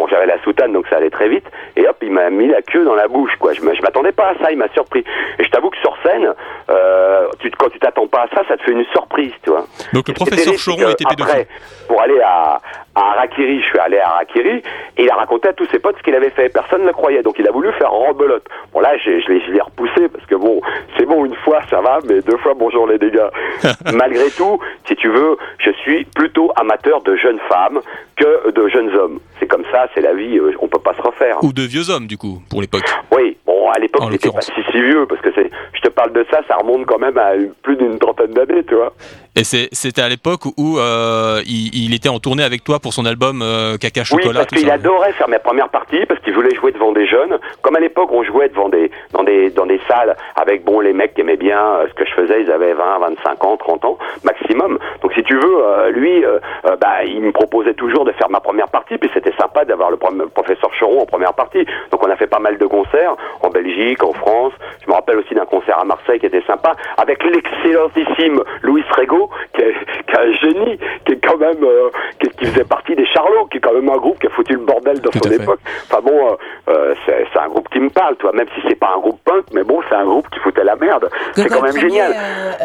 Bon, 0.00 0.06
j'avais 0.08 0.24
la 0.24 0.42
soutane, 0.42 0.72
donc 0.72 0.86
ça 0.88 0.96
allait 0.96 1.10
très 1.10 1.28
vite. 1.28 1.44
Et 1.76 1.86
hop, 1.86 1.96
il 2.00 2.10
m'a 2.10 2.30
mis 2.30 2.48
la 2.48 2.62
queue 2.62 2.84
dans 2.84 2.94
la 2.94 3.06
bouche, 3.06 3.36
quoi. 3.38 3.52
Je 3.52 3.60
m'attendais 3.60 4.12
pas 4.12 4.30
à 4.30 4.34
ça, 4.42 4.50
il 4.50 4.56
m'a 4.56 4.68
surpris. 4.72 5.04
Et 5.38 5.44
je 5.44 5.50
t'avoue 5.50 5.68
que 5.68 5.76
sur 5.76 5.94
scène, 6.02 6.32
euh, 6.70 7.28
tu, 7.40 7.50
quand 7.50 7.68
tu 7.68 7.78
t'attends 7.78 8.06
pas 8.06 8.22
à 8.22 8.28
ça, 8.34 8.42
ça 8.48 8.56
te 8.56 8.62
fait 8.62 8.72
une 8.72 8.86
surprise, 8.92 9.32
tu 9.44 9.50
vois. 9.50 9.66
Donc 9.92 10.08
le 10.08 10.14
professeur 10.14 10.54
Choron 10.54 10.88
était 10.88 11.04
pédophile. 11.04 11.44
pour 11.86 12.00
aller 12.00 12.18
à, 12.24 12.58
à 12.94 13.10
Harakiri, 13.12 13.60
je 13.60 13.66
suis 13.66 13.78
allé 13.78 13.98
à 13.98 14.08
Harakiri, 14.08 14.62
et 14.96 15.02
il 15.02 15.10
a 15.10 15.16
raconté 15.16 15.48
à 15.48 15.52
tous 15.52 15.66
ses 15.66 15.78
potes 15.78 15.98
ce 15.98 16.02
qu'il 16.02 16.14
avait 16.14 16.30
fait. 16.30 16.48
Personne 16.48 16.80
ne 16.80 16.86
le 16.86 16.92
croyait, 16.94 17.22
donc 17.22 17.38
il 17.38 17.46
a 17.46 17.52
voulu 17.52 17.70
faire 17.72 17.92
rebelote. 17.92 18.46
Bon 18.72 18.80
là, 18.80 18.96
je, 18.96 19.20
je 19.20 19.52
l'ai 19.52 19.60
repoussé, 19.60 20.08
parce 20.08 20.24
que 20.24 20.34
bon, 20.34 20.62
c'est 20.96 21.04
bon, 21.04 21.26
une 21.26 21.36
fois, 21.36 21.60
ça 21.68 21.82
va, 21.82 21.98
mais 22.08 22.22
deux 22.22 22.38
fois, 22.38 22.54
bonjour 22.56 22.86
les 22.86 22.96
dégâts. 22.96 23.28
Malgré 23.92 24.30
tout, 24.30 24.58
si 24.86 24.96
tu 24.96 25.08
veux, 25.08 25.36
je 25.58 25.72
suis 25.72 26.04
plutôt 26.04 26.52
amateur 26.56 27.02
de 27.02 27.16
jeunes 27.16 27.40
femmes 27.50 27.80
que 28.16 28.50
de 28.50 28.68
jeunes 28.68 28.94
hommes. 28.96 29.20
C'est 29.38 29.46
comme 29.46 29.64
ça, 29.70 29.86
c'est 29.94 30.00
la 30.00 30.14
vie, 30.14 30.38
euh, 30.38 30.52
on 30.60 30.68
peut 30.68 30.78
pas 30.78 30.94
se 30.94 31.02
refaire. 31.02 31.42
Ou 31.42 31.52
de 31.52 31.62
vieux 31.62 31.90
hommes, 31.90 32.06
du 32.06 32.16
coup, 32.16 32.42
pour 32.48 32.60
l'époque. 32.60 32.84
Oui, 33.16 33.36
bon, 33.46 33.59
à 33.74 33.78
l'époque, 33.78 34.10
j'étais 34.10 34.30
pas 34.30 34.40
si, 34.40 34.52
si 34.70 34.80
vieux, 34.80 35.06
parce 35.06 35.20
que 35.20 35.30
c'est, 35.34 35.50
je 35.72 35.80
te 35.80 35.88
parle 35.88 36.12
de 36.12 36.24
ça, 36.30 36.40
ça 36.48 36.56
remonte 36.56 36.86
quand 36.86 36.98
même 36.98 37.16
à 37.18 37.32
plus 37.62 37.76
d'une 37.76 37.98
trentaine 37.98 38.32
d'années, 38.32 38.64
tu 38.64 38.74
vois. 38.74 38.92
Et 39.36 39.44
c'était 39.44 40.02
à 40.02 40.08
l'époque 40.08 40.44
où 40.56 40.78
euh, 40.78 41.40
il, 41.46 41.94
était 41.94 42.08
en 42.08 42.18
tournée 42.18 42.42
avec 42.42 42.64
toi 42.64 42.80
pour 42.80 42.92
son 42.92 43.06
album 43.06 43.42
euh, 43.42 43.76
Caca 43.76 44.02
Chocolat. 44.02 44.28
Oui, 44.28 44.34
parce 44.34 44.46
qu'il 44.48 44.70
adorait 44.70 45.12
faire 45.12 45.28
mes 45.28 45.38
premières 45.38 45.68
parties 45.68 46.04
parce 46.06 46.20
qu'il 46.20 46.34
voulait 46.34 46.54
jouer 46.54 46.72
devant 46.72 46.90
des 46.90 47.06
jeunes. 47.06 47.38
Comme 47.62 47.76
à 47.76 47.80
l'époque, 47.80 48.10
on 48.10 48.24
jouait 48.24 48.48
devant 48.48 48.68
des 48.68 48.90
dans 49.12 49.22
des 49.22 49.50
dans 49.50 49.66
des 49.66 49.80
salles 49.86 50.16
avec 50.34 50.64
bon 50.64 50.80
les 50.80 50.92
mecs 50.92 51.14
qui 51.14 51.20
aimaient 51.20 51.36
bien 51.36 51.60
euh, 51.60 51.86
ce 51.88 51.94
que 51.94 52.04
je 52.04 52.12
faisais. 52.12 52.42
Ils 52.42 52.50
avaient 52.50 52.74
20, 52.74 52.98
25 52.98 53.44
ans, 53.44 53.56
30 53.56 53.84
ans 53.84 53.98
maximum. 54.24 54.78
Donc 55.00 55.12
si 55.14 55.22
tu 55.22 55.36
veux, 55.36 55.90
lui, 55.92 56.24
bah 56.64 57.04
il 57.06 57.22
me 57.22 57.32
proposait 57.32 57.74
toujours 57.74 58.04
de 58.04 58.12
faire 58.12 58.30
ma 58.30 58.40
première 58.40 58.68
partie. 58.68 58.98
Puis 58.98 59.10
c'était 59.14 59.34
sympa 59.40 59.64
d'avoir 59.64 59.90
le 59.90 59.96
professeur 59.96 60.70
Choron 60.78 61.02
en 61.02 61.06
première 61.06 61.34
partie. 61.34 61.64
Donc 61.92 62.04
on 62.04 62.10
a 62.10 62.16
fait 62.16 62.26
pas 62.26 62.40
mal 62.40 62.58
de 62.58 62.66
concerts 62.66 63.14
en 63.42 63.50
Belgique, 63.62 64.02
en 64.02 64.12
France. 64.12 64.52
Je 64.82 64.90
me 64.90 64.94
rappelle 64.94 65.18
aussi 65.18 65.34
d'un 65.34 65.44
concert 65.44 65.78
à 65.78 65.84
Marseille 65.84 66.18
qui 66.18 66.26
était 66.26 66.42
sympa 66.46 66.74
avec 66.96 67.22
l'excellentissime 67.24 68.42
Louis 68.62 68.84
Rego 68.96 69.30
qui 69.54 69.62
est, 69.62 69.74
un 70.18 70.32
génie, 70.32 70.78
qui 71.06 71.12
est 71.12 71.24
quand 71.24 71.36
même, 71.36 71.62
euh, 71.62 71.90
qui, 72.20 72.46
faisait 72.46 72.64
partie 72.64 72.94
des 72.94 73.06
Charlots, 73.06 73.46
qui 73.50 73.58
est 73.58 73.60
quand 73.60 73.72
même 73.72 73.88
un 73.88 73.96
groupe 73.96 74.18
qui 74.18 74.26
a 74.26 74.30
foutu 74.30 74.54
le 74.54 74.60
bordel 74.60 75.00
dans 75.00 75.12
son 75.12 75.30
époque. 75.30 75.60
Enfin 75.90 76.00
bon, 76.02 76.28
euh, 76.28 76.36
euh, 76.68 76.94
c'est 77.06 77.38
un 77.38 77.48
groupe 77.48 77.68
qui 77.68 77.80
me 77.80 77.90
parle, 77.90 78.16
toi, 78.16 78.32
même 78.32 78.46
si 78.54 78.62
c'est 78.68 78.78
pas 78.78 78.92
un 78.96 79.00
groupe 79.00 79.19
punk, 79.30 79.44
mais 79.52 79.62
bon, 79.62 79.80
c'est 79.88 79.94
un 79.94 80.04
groupe 80.04 80.28
qui 80.30 80.38
foutait 80.40 80.64
la 80.64 80.76
merde. 80.76 81.08
C'est 81.34 81.48
quand 81.48 81.62
même 81.62 81.76
génial. 81.76 82.14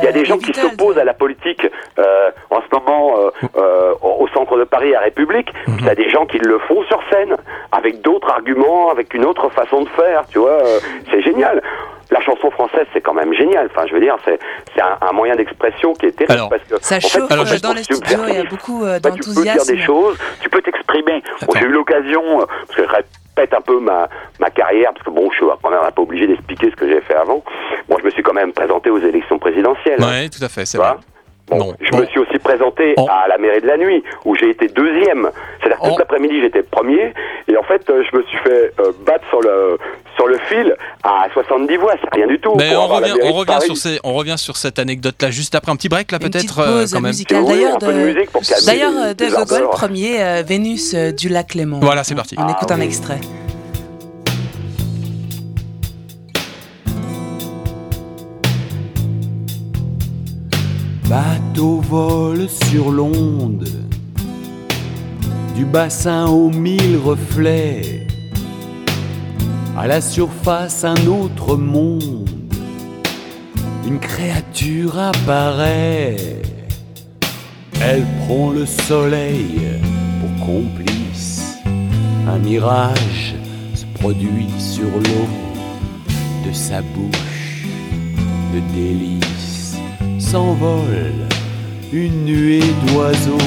Il 0.01 0.05
y 0.05 0.07
a 0.07 0.11
des 0.11 0.25
gens 0.25 0.37
qui 0.37 0.53
s'opposent 0.53 0.97
à 0.97 1.03
la 1.03 1.13
politique 1.13 1.67
en 1.97 2.61
ce 2.61 2.75
moment 2.75 3.15
au 4.01 4.27
centre 4.29 4.57
de 4.57 4.63
Paris 4.63 4.95
à 4.95 4.99
République. 4.99 5.51
Il 5.79 5.85
y 5.85 5.89
a 5.89 5.95
des 5.95 6.09
gens 6.09 6.25
qui 6.25 6.39
le 6.39 6.59
font 6.59 6.83
sur 6.85 6.99
scène 7.11 7.35
avec 7.71 8.01
d'autres 8.01 8.29
arguments, 8.29 8.89
avec 8.89 9.13
une 9.13 9.25
autre 9.25 9.49
façon 9.49 9.81
de 9.81 9.89
faire. 9.89 10.23
Tu 10.31 10.39
vois, 10.39 10.59
c'est 11.11 11.21
génial 11.21 11.61
la 12.11 12.21
chanson 12.21 12.51
française, 12.51 12.85
c'est 12.93 13.01
quand 13.01 13.13
même 13.13 13.33
génial. 13.33 13.67
Enfin, 13.71 13.85
je 13.87 13.93
veux 13.93 13.99
dire, 13.99 14.15
c'est 14.25 14.39
un, 14.81 14.97
un, 15.01 15.11
moyen 15.11 15.35
d'expression 15.35 15.93
qui 15.93 16.07
est 16.07 16.11
terrible. 16.11 16.49
parce 16.49 16.63
que, 16.63 16.75
ça 16.81 16.99
chauffe 16.99 17.31
alors, 17.31 17.45
dans 17.61 17.73
les 17.73 17.83
studios, 17.83 18.19
il 18.27 18.35
y 18.35 18.37
a 18.37 18.43
beaucoup 18.43 18.83
euh, 18.83 18.99
d'enthousiasme. 18.99 19.41
tu 19.41 19.43
peux 19.43 19.43
dire 19.43 19.65
des 19.65 19.83
choses, 19.83 20.17
tu 20.41 20.49
peux 20.49 20.61
t'exprimer. 20.61 21.23
J'ai 21.55 21.65
eu 21.65 21.69
l'occasion, 21.71 22.41
euh, 22.41 22.45
parce 22.67 22.77
que 22.77 23.05
je 23.35 23.41
répète 23.41 23.57
un 23.57 23.61
peu 23.61 23.79
ma, 23.79 24.07
ma 24.39 24.49
carrière, 24.49 24.91
parce 24.93 25.05
que 25.05 25.11
bon, 25.11 25.29
je 25.31 25.35
suis 25.37 25.45
quand 25.61 25.69
même 25.69 25.79
pas 25.79 26.01
obligé 26.01 26.27
d'expliquer 26.27 26.69
ce 26.71 26.75
que 26.75 26.87
j'ai 26.87 27.01
fait 27.01 27.15
avant. 27.15 27.43
Bon, 27.89 27.97
je 27.99 28.05
me 28.05 28.09
suis 28.09 28.23
quand 28.23 28.33
même 28.33 28.53
présenté 28.53 28.89
aux 28.89 28.99
élections 28.99 29.39
présidentielles. 29.39 29.99
Oui, 29.99 30.29
tout 30.29 30.43
à 30.43 30.49
fait, 30.49 30.65
c'est 30.65 30.77
vrai. 30.77 30.93
Bon, 31.47 31.75
je 31.79 31.95
me 31.95 32.05
suis 32.07 32.19
aussi 32.19 32.39
présenté 32.39 32.95
à 32.97 33.27
la 33.27 33.37
mairie 33.37 33.61
de 33.61 33.67
la 33.67 33.77
nuit, 33.77 34.03
où 34.25 34.35
j'ai 34.35 34.49
été 34.49 34.67
deuxième. 34.67 35.29
C'est-à-dire 35.59 35.79
toute 35.83 35.99
l'après-midi, 35.99 36.41
j'étais 36.41 36.63
premier, 36.63 37.13
et 37.47 37.55
en 37.55 37.63
fait, 37.63 37.87
euh, 37.89 38.03
je 38.11 38.17
me 38.17 38.23
suis 38.23 38.37
fait 38.39 38.73
euh, 38.79 38.91
battre 39.05 39.25
sur 39.29 39.41
le 39.41 39.77
sur 40.15 40.27
le 40.27 40.37
fil 40.49 40.75
à 41.03 41.27
70 41.33 41.77
voix. 41.77 41.93
C'est 42.01 42.15
rien 42.15 42.27
du 42.27 42.39
tout. 42.39 42.55
Mais 42.55 42.75
on 42.75 42.87
revient, 42.87 43.13
on 43.21 43.33
revient 43.33 43.59
sur 43.61 43.77
ces, 43.77 43.99
on 44.03 44.13
revient 44.13 44.37
sur 44.37 44.57
cette 44.57 44.79
anecdote-là 44.79 45.29
juste 45.29 45.53
après 45.53 45.71
un 45.71 45.75
petit 45.75 45.89
break 45.89 46.11
là 46.11 46.19
peut-être 46.19 46.59
euh, 46.59 46.85
quand 46.91 47.01
même. 47.01 47.13
D'ailleurs, 47.29 47.77
de, 47.77 48.65
d'ailleurs, 48.65 49.15
de 49.15 49.35
Gogol, 49.35 49.69
premier 49.69 50.41
Vénus 50.43 50.95
du 50.95 51.29
lac 51.29 51.53
Léman. 51.53 51.79
Voilà, 51.79 52.03
c'est 52.03 52.15
parti. 52.15 52.35
On 52.39 52.47
écoute 52.49 52.71
un 52.71 52.79
ah 52.81 52.85
extrait. 52.85 53.19
Bateau 61.09 61.81
vole 61.81 62.47
sur 62.49 62.89
l'onde, 62.89 63.69
du 65.55 65.63
bassin 65.63 66.25
aux 66.25 66.49
mille 66.49 66.97
reflets, 66.97 68.07
à 69.77 69.85
la 69.85 70.01
surface 70.01 70.83
un 70.83 71.05
autre 71.05 71.57
monde, 71.57 72.27
une 73.85 73.99
créature 73.99 74.97
apparaît, 74.97 76.41
elle 77.81 78.03
prend 78.25 78.49
le 78.49 78.65
soleil 78.65 79.61
pour 80.19 80.47
complice, 80.47 81.55
un 82.27 82.39
mirage 82.39 83.35
se 83.75 83.85
produit 83.99 84.49
sur 84.57 84.89
l'eau 84.89 85.29
de 86.47 86.51
sa 86.51 86.81
bouche 86.81 87.67
de 88.55 88.59
délice 88.73 89.54
une 91.93 92.25
nuée 92.25 92.63
d'oiseaux 92.87 93.37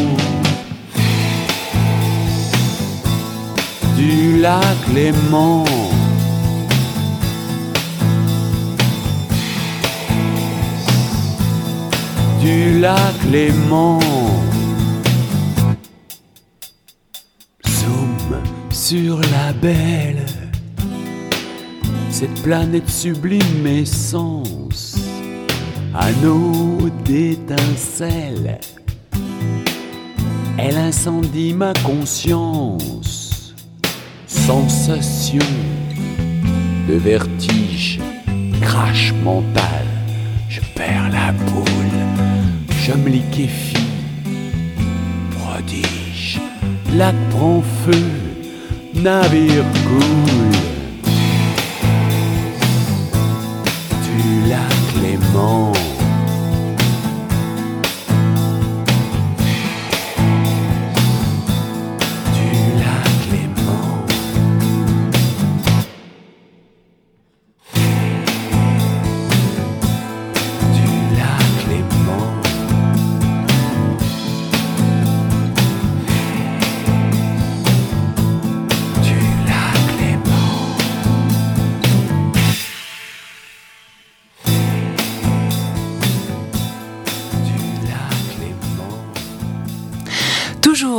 du 3.97 4.41
lac 4.41 4.63
Léman. 4.95 5.65
du 12.41 12.81
lac 12.81 13.15
Léman. 13.31 13.99
Zoom 17.67 18.41
sur 18.71 19.21
la 19.21 19.53
belle, 19.53 20.25
cette 22.11 22.43
planète 22.43 22.89
sublime 22.89 23.67
essence, 23.67 24.98
anneau 25.99 26.89
d'étincelles. 27.05 28.61
Elle 30.57 30.77
incendie 30.77 31.53
ma 31.53 31.73
conscience, 31.85 33.55
sensation 34.27 35.39
de 36.89 36.95
vertige, 36.95 38.01
crash 38.61 39.13
mental. 39.25 39.87
Je 40.49 40.61
perds 40.75 41.11
la 41.13 41.33
boule, 41.33 42.01
je 42.83 42.93
me 42.93 43.09
liquéfie, 43.09 43.77
prodige. 45.39 46.41
Lac 46.97 47.15
prend 47.31 47.63
feu, 47.85 48.05
navire 48.95 49.65
coule. 49.87 50.59
Du 54.05 54.49
lac 54.49 55.03
Léman. 55.03 55.88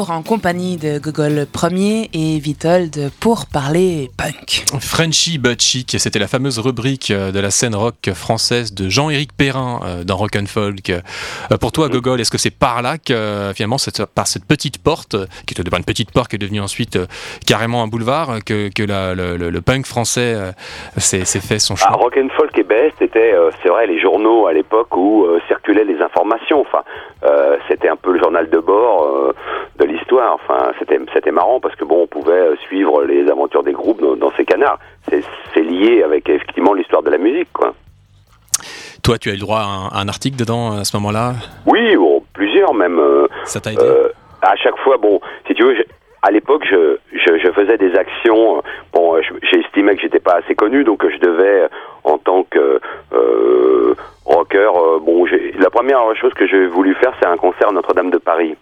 En 0.08 0.24
compagnie 0.24 0.78
de 0.78 0.98
Gogol 0.98 1.46
Premier 1.52 2.10
et 2.14 2.40
Vitold 2.40 3.12
pour 3.20 3.46
parler 3.48 4.10
punk. 4.18 4.64
Frenchy 4.80 5.38
but 5.38 5.62
chic, 5.62 5.96
c'était 6.00 6.20
la 6.20 6.28
fameuse 6.30 6.58
rubrique 6.58 7.12
euh, 7.12 7.34
de 7.34 7.40
la 7.42 7.52
scène 7.52 7.76
rock 7.76 8.10
française 8.14 8.74
de 8.74 8.88
Jean-Éric 8.88 9.34
Perrin 9.36 9.82
euh, 9.84 10.04
dans 10.06 10.16
Rock 10.16 10.38
and 10.38 10.46
Folk. 10.48 10.90
Euh, 10.90 11.02
Pour 11.60 11.74
toi, 11.74 11.90
Gogol, 11.90 12.22
est-ce 12.22 12.32
que 12.32 12.38
c'est 12.38 12.50
par 12.50 12.82
là 12.82 12.98
que 12.98 13.52
finalement, 13.54 13.76
par 14.16 14.28
cette 14.28 14.46
petite 14.46 14.82
porte, 14.82 15.18
qui 15.46 15.54
était 15.54 15.64
d'abord 15.64 15.80
une 15.80 15.86
petite 15.86 16.12
porte, 16.12 16.30
qui 16.30 16.38
est 16.38 16.40
devenue 16.40 16.62
ensuite 16.62 16.98
carrément 17.46 17.84
un 17.84 17.88
boulevard, 17.88 18.40
que, 18.46 18.70
que 18.70 18.84
la- 18.84 19.14
le, 19.16 19.36
le- 19.36 19.50
le 19.50 19.62
punk 19.62 19.86
français 19.86 20.36
s'est 20.98 21.26
fait 21.26 21.60
son 21.60 21.74
Ah, 21.74 21.90
choix 21.90 21.98
rock 21.98 22.18
and 22.18 22.30
folk 22.38 22.58
et 22.58 22.64
best 22.64 22.96
c'était, 23.00 23.34
c'est 23.62 23.70
vrai, 23.70 23.86
les 23.86 24.00
journaux 24.00 24.48
à 24.48 24.54
l'époque 24.54 24.96
où 24.96 25.26
circulaient 25.48 25.84
les 25.84 26.00
informations. 26.02 26.62
Enfin, 26.62 26.84
euh, 27.24 27.58
c'était 27.68 27.90
un 27.90 27.96
peu 27.98 28.14
le 28.14 28.20
journal 28.20 28.50
de 28.50 28.58
bord 28.60 29.04
euh, 29.04 29.34
Enfin, 30.18 30.72
c'était, 30.80 31.00
c'était 31.14 31.32
marrant 31.32 31.60
parce 31.60 31.76
que 31.76 31.86
bon, 31.86 32.04
on 32.04 32.08
pouvait 32.08 32.32
euh, 32.34 32.56
suivre 32.68 33.04
les 33.04 33.30
aventures 33.30 33.64
des 33.64 33.72
groupes 33.74 34.02
dans, 34.02 34.16
dans 34.16 34.32
ces 34.38 34.46
canards. 34.46 34.80
C'est, 35.10 35.24
lié 35.62 36.04
avec 36.04 36.28
effectivement 36.30 36.74
l'histoire 36.74 37.04
de 37.04 37.10
la 37.12 37.18
musique, 37.18 37.50
quoi. 37.54 37.74
Toi, 39.04 39.18
tu 39.18 39.30
as 39.30 39.34
eu 39.34 39.36
le 39.36 39.42
droit 39.42 39.60
à 39.60 39.64
un, 39.66 39.88
à 39.88 40.02
un 40.02 40.08
article 40.08 40.38
dedans 40.38 40.72
à 40.78 40.84
ce 40.84 40.96
moment-là? 40.98 41.34
Oui, 41.66 41.96
bon, 41.96 42.24
plusieurs 42.34 42.74
même. 42.74 43.00
euh, 43.00 43.28
Ça 43.46 43.60
t'a 43.60 43.72
aidé? 43.72 43.82
Euh, 43.84 44.10
à 44.42 44.56
chaque 44.56 44.78
fois, 44.80 44.98
bon, 44.98 45.20
si 45.48 45.54
tu 45.54 45.64
veux, 45.64 45.76
je- 45.76 45.84
à 46.22 46.32
l'époque, 46.32 46.64
je, 46.70 46.98
je, 47.14 47.38
je 47.38 47.52
faisais 47.52 47.78
des 47.78 47.96
actions. 47.96 48.58
euh, 48.58 48.62
Bon, 48.94 49.22
je- 49.22 49.34
j'estimais 49.52 49.96
que 49.96 50.02
j'étais 50.02 50.20
pas 50.20 50.36
assez 50.44 50.54
connu, 50.56 50.84
donc 50.84 51.04
je 51.10 51.18
devais, 51.20 51.68
en 52.04 52.18
tant 52.18 52.44
que 52.44 52.80
euh, 53.14 53.96
rocker, 54.30 54.58
euh, 54.76 55.00
bon, 55.00 55.26
la 55.60 55.70
première 55.70 56.16
chose 56.16 56.34
que 56.34 56.48
j'ai 56.48 56.66
voulu 56.68 56.94
faire, 56.96 57.14
c'est 57.20 57.28
un 57.28 57.38
concert 57.38 57.70
à 57.70 57.72
Notre-Dame 57.72 58.12
de 58.12 58.18
Paris. 58.18 58.56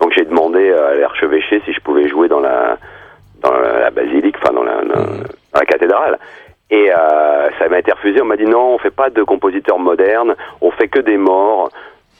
Donc 0.00 0.12
j'ai 0.16 0.24
demandé 0.24 0.72
à 0.72 0.94
l'archevêché 0.94 1.60
si 1.64 1.72
je 1.72 1.80
pouvais 1.80 2.06
jouer 2.08 2.28
dans 2.28 2.40
la 2.40 2.76
dans 3.42 3.52
la, 3.52 3.80
la 3.80 3.90
basilique, 3.90 4.36
enfin 4.42 4.52
dans 4.54 4.62
la, 4.62 4.76
dans, 4.82 5.00
Mhm. 5.00 5.22
dans 5.52 5.60
la 5.60 5.66
cathédrale. 5.66 6.18
Et 6.70 6.90
euh, 6.90 7.48
ça 7.58 7.68
m'a 7.68 7.78
été 7.78 7.92
refusé. 7.92 8.20
On 8.20 8.24
m'a 8.24 8.36
dit 8.36 8.44
non, 8.44 8.74
on 8.74 8.78
fait 8.78 8.90
pas 8.90 9.08
de 9.10 9.22
compositeurs 9.22 9.78
modernes, 9.78 10.34
on 10.60 10.70
fait 10.72 10.88
que 10.88 11.00
des 11.00 11.16
morts. 11.16 11.70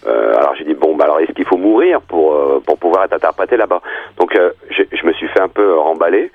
Euh, 0.07 0.37
alors 0.37 0.55
j'ai 0.57 0.65
dit 0.65 0.75
bon, 0.75 0.95
bah 0.95 1.05
alors 1.05 1.21
est-ce 1.21 1.33
qu'il 1.33 1.47
faut 1.47 1.57
mourir 1.57 2.01
pour 2.03 2.35
euh, 2.35 2.63
pour 2.65 2.79
pouvoir 2.79 3.05
être 3.05 3.15
interprété 3.15 3.57
là-bas? 3.57 3.81
Donc 4.19 4.37
euh, 4.37 4.51
je, 4.71 5.07
me 5.07 5.13
suis 5.13 5.29
fait 5.29 5.41
un 5.41 5.49
peu 5.49 5.77
remballer. 5.79 6.31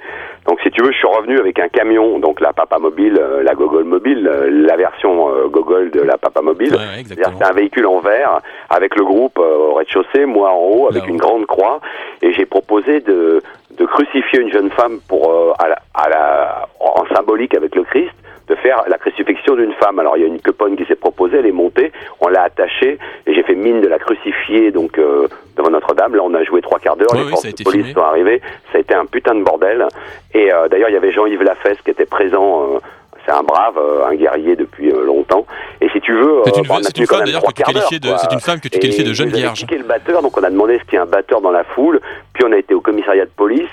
Donc 0.48 0.60
si 0.62 0.72
tu 0.72 0.82
veux, 0.82 0.92
je 0.92 0.98
suis 0.98 1.08
revenu 1.08 1.40
avec 1.40 1.60
un 1.60 1.70
camion, 1.70 2.20
donc 2.20 2.42
la 2.42 2.54
Papa 2.54 2.80
Mobile, 2.80 3.18
euh, 3.20 3.44
la 3.44 3.54
Gogol 3.54 3.86
Mobile, 3.86 4.28
euh, 4.28 4.50
la 4.50 4.76
version 4.76 5.30
euh, 5.30 5.48
Gogol 5.48 5.92
de 5.92 6.02
la 6.02 6.18
Papa 6.18 6.42
Mobile. 6.42 6.74
Ouais. 6.74 7.04
C'est 7.06 7.44
un 7.44 7.54
véhicule 7.54 7.86
en 7.86 8.00
verre 8.00 8.40
avec 8.70 8.96
le 8.96 9.06
groupe 9.06 9.38
euh, 9.40 9.70
au 9.70 9.74
rez-de-chaussée, 9.76 10.26
moi 10.26 10.52
en 10.52 10.60
haut, 10.60 10.88
avec 10.90 11.08
une 11.08 11.18
grande 11.18 11.46
croix. 11.46 11.80
Et 12.22 12.34
j'ai 12.34 12.46
proposé 12.46 13.00
de, 13.02 13.42
de 13.78 13.86
crucifier 13.86 14.40
une 14.40 14.52
jeune 14.52 14.72
femme 14.72 15.00
pour 15.08 15.32
euh, 15.32 15.54
à 15.60 15.70
la, 15.70 15.78
à 15.94 16.10
la, 16.10 16.68
en 16.80 17.06
symbolique 17.16 17.56
avec 17.56 17.76
le 17.76 17.84
Christ, 17.84 18.12
de 18.52 18.56
faire 18.56 18.84
la 18.90 18.98
crucifixion 18.98 19.56
d'une 19.56 19.72
femme. 19.74 19.98
Alors 20.00 20.18
il 20.18 20.22
y 20.22 20.26
a 20.26 20.28
une 20.28 20.42
coponne 20.42 20.76
qui 20.76 20.84
s'est 20.86 20.96
proposée, 20.96 21.38
elle 21.38 21.46
est 21.46 21.52
montée, 21.54 21.92
on 22.20 22.28
l'a 22.28 22.44
attachée 22.44 23.00
et 23.26 23.34
j'ai 23.34 23.44
fait 23.44 23.56
mine 23.56 23.80
de 23.80 23.88
la 23.88 23.98
crucifier 23.98 24.72
donc 24.72 24.98
euh, 25.00 25.28
devant 25.56 25.70
Notre-Dame. 25.70 26.16
Là 26.16 26.22
on 26.24 26.34
a 26.34 26.44
joué 26.44 26.62
trois 26.62 26.80
quarts 26.80 26.98
d'heure, 26.98 27.08
Ouais, 27.14 27.20
les 27.20 27.24
oui, 27.26 27.30
forces 27.32 27.46
de 27.46 27.64
police 27.64 27.86
filmé. 27.86 27.94
sont 27.94 28.02
arrivées, 28.02 28.42
ça 28.72 28.78
a 28.78 28.82
été 28.82 28.94
un 28.94 29.06
putain 29.06 29.36
de 29.36 29.44
bordel. 29.44 29.88
Et 30.34 30.52
euh, 30.54 30.68
d'ailleurs 30.68 30.90
il 30.90 30.94
y 30.94 30.98
avait 30.98 31.14
Jean-Yves 31.14 31.44
Lafesse 31.44 31.78
qui 31.84 31.92
était 31.92 32.06
présent. 32.06 32.74
euh, 32.76 32.80
c'est 33.24 33.32
un 33.34 33.44
brave, 33.44 33.80
un 34.10 34.16
guerrier 34.16 34.56
depuis 34.56 34.90
longtemps. 34.90 35.46
Et 35.80 35.88
si 35.90 36.02
tu 36.02 36.12
veux, 36.12 36.42
C'est 36.46 36.58
une, 36.58 36.64
bah, 36.68 36.80
femme 36.82 37.24
d'ailleurs 37.24 37.44
que 37.44 37.54
tu 37.54 37.62
qualifiais 37.62 38.00
de, 38.00 38.08
c'est 38.18 38.34
une 38.34 38.40
femme 38.40 38.60
que 38.60 38.68
tu 38.68 38.80
qualifiais 38.80 39.04
de 39.04 39.14
jeune 39.14 39.30
vierge. 39.30 39.64
le 39.70 39.84
batteur, 39.84 40.24
donc 40.24 40.36
on 40.40 40.44
a 40.44 40.50
demandé 40.50 40.80
ce 40.80 40.84
qu'il 40.86 40.96
y 40.96 40.98
a 40.98 41.04
un 41.04 41.06
batteur 41.06 41.40
dans 41.40 41.52
la 41.52 41.64
foule. 41.64 42.00
Puis 42.34 42.44
on 42.48 42.52
a 42.52 42.58
été 42.58 42.74
au 42.74 42.82
commissariat 42.82 43.26
de 43.26 43.30
police. 43.30 43.70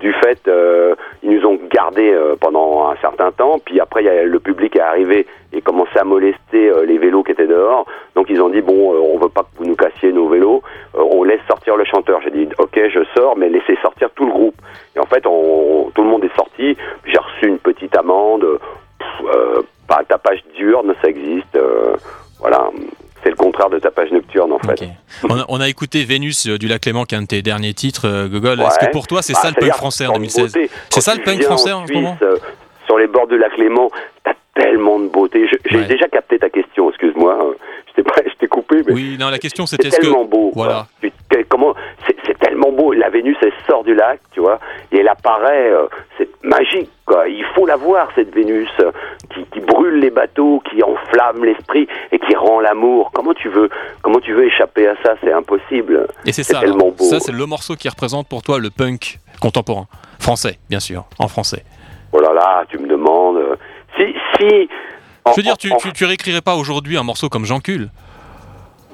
Du 0.00 0.12
fait, 0.12 0.40
euh, 0.48 0.94
ils 1.22 1.30
nous 1.30 1.46
ont 1.46 1.58
gardés 1.70 2.12
euh, 2.12 2.36
pendant 2.40 2.88
un 2.90 2.96
certain 2.96 3.30
temps. 3.30 3.58
Puis 3.64 3.80
après, 3.80 4.02
le 4.24 4.40
public 4.40 4.76
est 4.76 4.80
arrivé 4.80 5.26
et 5.52 5.60
commençait 5.60 5.98
à 5.98 6.04
molester 6.04 6.68
euh, 6.70 6.84
les 6.86 6.98
vélos 6.98 7.22
qui 7.22 7.32
étaient 7.32 7.46
dehors. 7.46 7.86
Donc 8.14 8.26
ils 8.30 8.40
ont 8.40 8.48
dit 8.48 8.60
bon, 8.62 8.94
euh, 8.94 8.98
on 8.98 9.18
veut 9.18 9.28
pas 9.28 9.42
que 9.42 9.58
vous 9.58 9.66
nous 9.66 9.76
cassiez 9.76 10.12
nos 10.12 10.28
vélos. 10.28 10.62
On 10.94 11.22
laisse 11.24 11.40
sortir 11.48 11.76
le 11.76 11.84
chanteur. 11.84 12.20
J'ai 12.22 12.30
dit 12.30 12.48
ok, 12.58 12.78
je 12.88 13.00
sors, 13.16 13.36
mais 13.36 13.48
laissez 13.48 13.76
sortir 13.82 14.10
tout 14.14 14.24
le 14.24 14.32
groupe. 14.32 14.56
Et 14.96 15.00
en 15.00 15.06
fait, 15.06 15.26
on, 15.26 15.90
tout 15.94 16.02
le 16.02 16.08
monde 16.08 16.24
est 16.24 16.36
sorti. 16.36 16.76
J'ai 17.04 17.18
reçu 17.18 17.46
une 17.46 17.58
petite 17.58 17.96
amende. 17.96 18.44
Euh, 18.44 19.62
pas 19.88 20.02
tapage 20.08 20.42
diurne, 20.56 20.94
ça 21.02 21.08
existe. 21.08 21.56
euh, 21.56 21.96
voilà, 22.38 22.70
c'est 23.30 23.36
le 23.36 23.44
contraire 23.44 23.70
de 23.70 23.78
tapage 23.78 24.10
nocturne 24.10 24.52
en 24.52 24.58
fait. 24.58 24.82
On, 25.28 25.38
a, 25.38 25.44
on 25.48 25.60
a 25.60 25.68
écouté 25.68 26.04
Vénus 26.04 26.46
euh, 26.48 26.58
du 26.58 26.66
Lac 26.66 26.80
Clément, 26.82 27.04
qui 27.04 27.14
est 27.14 27.18
un 27.18 27.22
de 27.22 27.26
tes 27.28 27.42
derniers 27.42 27.74
titres, 27.74 28.08
euh, 28.08 28.28
Gogol. 28.28 28.60
Est-ce 28.60 28.78
que 28.84 28.90
pour 28.90 29.06
toi, 29.06 29.22
c'est 29.22 29.34
Bah, 29.34 29.40
ça 29.42 29.48
le 29.50 29.54
punk 29.54 29.72
français 29.74 30.06
en 30.06 30.12
dans 30.12 30.18
2016 30.18 30.52
beauté. 30.52 30.70
C'est 30.88 31.00
ça 31.00 31.14
le 31.14 31.22
punk 31.22 31.42
français 31.42 31.72
en 31.72 31.82
ce 31.82 31.86
Suisse, 31.86 31.96
moment 32.02 32.16
euh, 32.22 32.36
Sur 32.86 32.98
les 32.98 33.06
bords 33.06 33.26
du 33.28 33.38
lac 33.38 33.56
Léman, 33.56 33.88
t'as 34.24 34.32
tellement 34.54 34.98
de 34.98 35.06
beauté. 35.08 35.46
J'ai 35.70 35.76
Ouais. 35.78 35.84
déjà 35.86 36.08
capté 36.08 36.38
ta 36.38 36.50
question, 36.50 36.90
excuse-moi. 36.90 37.38
euh, 37.44 37.54
Je 38.26 38.34
t'ai 38.38 38.46
coupé, 38.48 38.82
mais 38.86 38.92
Oui, 38.92 39.16
non, 39.20 39.28
la 39.28 39.38
question 39.38 39.66
c'était 39.66 39.88
est-ce 39.88 39.96
que. 39.98 40.02
tellement 40.02 40.24
beau. 40.24 40.50
quoi. 40.52 40.64
Voilà. 40.64 40.86
Que- 41.28 41.42
comment 41.48 41.74
beau. 42.80 42.92
La 42.92 43.10
Vénus, 43.10 43.36
elle 43.42 43.52
sort 43.68 43.84
du 43.84 43.94
lac, 43.94 44.20
tu 44.32 44.40
vois, 44.40 44.58
et 44.92 44.98
elle 44.98 45.08
apparaît. 45.08 45.70
euh, 45.70 45.86
c'est 46.16 46.28
magique, 46.42 46.90
quoi. 47.06 47.28
Il 47.28 47.44
faut 47.54 47.66
la 47.66 47.76
voir 47.76 48.08
cette 48.14 48.34
Vénus 48.34 48.68
euh, 48.80 48.90
qui, 49.34 49.44
qui 49.52 49.60
brûle 49.60 50.00
les 50.00 50.10
bateaux, 50.10 50.62
qui 50.70 50.82
enflamme 50.82 51.44
l'esprit 51.44 51.86
et 52.12 52.18
qui 52.18 52.34
rend 52.34 52.60
l'amour. 52.60 53.10
Comment 53.14 53.34
tu 53.34 53.48
veux 53.48 53.68
Comment 54.02 54.20
tu 54.20 54.32
veux 54.32 54.46
échapper 54.46 54.86
à 54.88 54.94
ça? 55.02 55.14
C'est 55.22 55.32
impossible. 55.32 56.06
Et 56.26 56.32
c'est 56.32 56.42
ça. 56.42 56.60
tellement 56.60 56.90
beau. 56.90 57.04
Ça, 57.04 57.20
c'est 57.20 57.32
le 57.32 57.46
morceau 57.46 57.74
qui 57.76 57.88
représente 57.88 58.28
pour 58.28 58.42
toi 58.42 58.58
le 58.58 58.70
punk 58.70 59.18
contemporain. 59.40 59.86
Français, 60.18 60.58
bien 60.68 60.80
sûr, 60.80 61.04
en 61.18 61.28
français. 61.28 61.64
Oh 62.12 62.20
là 62.20 62.32
là, 62.34 62.64
tu 62.68 62.78
me 62.78 62.86
demandes. 62.88 63.36
euh, 63.38 63.56
Si, 63.96 64.04
si. 64.38 64.68
en- 65.24 65.32
Je 65.32 65.36
veux 65.36 65.42
dire, 65.42 65.56
tu, 65.56 65.72
en- 65.72 65.76
tu, 65.76 65.92
tu 65.92 66.04
réécrirais 66.04 66.40
pas 66.40 66.54
aujourd'hui 66.56 66.96
un 66.96 67.02
morceau 67.02 67.28
comme 67.28 67.44
Jean 67.44 67.60
Cul. 67.60 67.86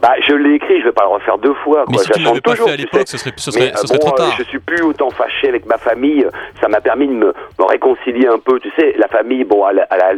Bah, 0.07 0.15
je 0.25 0.35
l'ai 0.35 0.55
écrit, 0.55 0.79
je 0.81 0.85
vais 0.85 0.93
pas 0.93 1.03
le 1.03 1.09
refaire 1.09 1.37
deux 1.39 1.55
fois. 1.65 1.85
Mais 1.89 1.97
quoi. 1.97 2.05
si 2.05 2.11
tu 2.13 2.21
l'avais 2.23 2.41
pas 2.41 2.55
fait 2.55 2.71
à 2.71 2.77
l'époque, 2.77 3.09
ce 3.09 3.19
serait, 3.19 3.33
ce 3.37 3.51
Mais, 3.51 3.67
serait, 3.67 3.73
ce 3.77 3.83
euh, 3.85 3.87
serait 3.89 3.99
bon, 3.99 4.07
trop 4.07 4.15
euh, 4.23 4.27
tard. 4.29 4.35
je 4.39 4.45
suis 4.45 4.61
plus 4.61 4.81
autant 4.83 5.11
fâché 5.11 5.49
avec 5.49 5.67
ma 5.67 5.79
famille. 5.79 6.25
Ça 6.61 6.69
m'a 6.69 6.81
permis 6.81 7.09
de 7.09 7.13
me, 7.13 7.35
me 7.59 7.65
réconcilier 7.65 8.29
un 8.29 8.39
peu. 8.39 8.61
Tu 8.61 8.71
sais, 8.79 8.95
la 8.99 9.09
famille, 9.09 9.43
bon, 9.43 9.65
à 9.65 9.73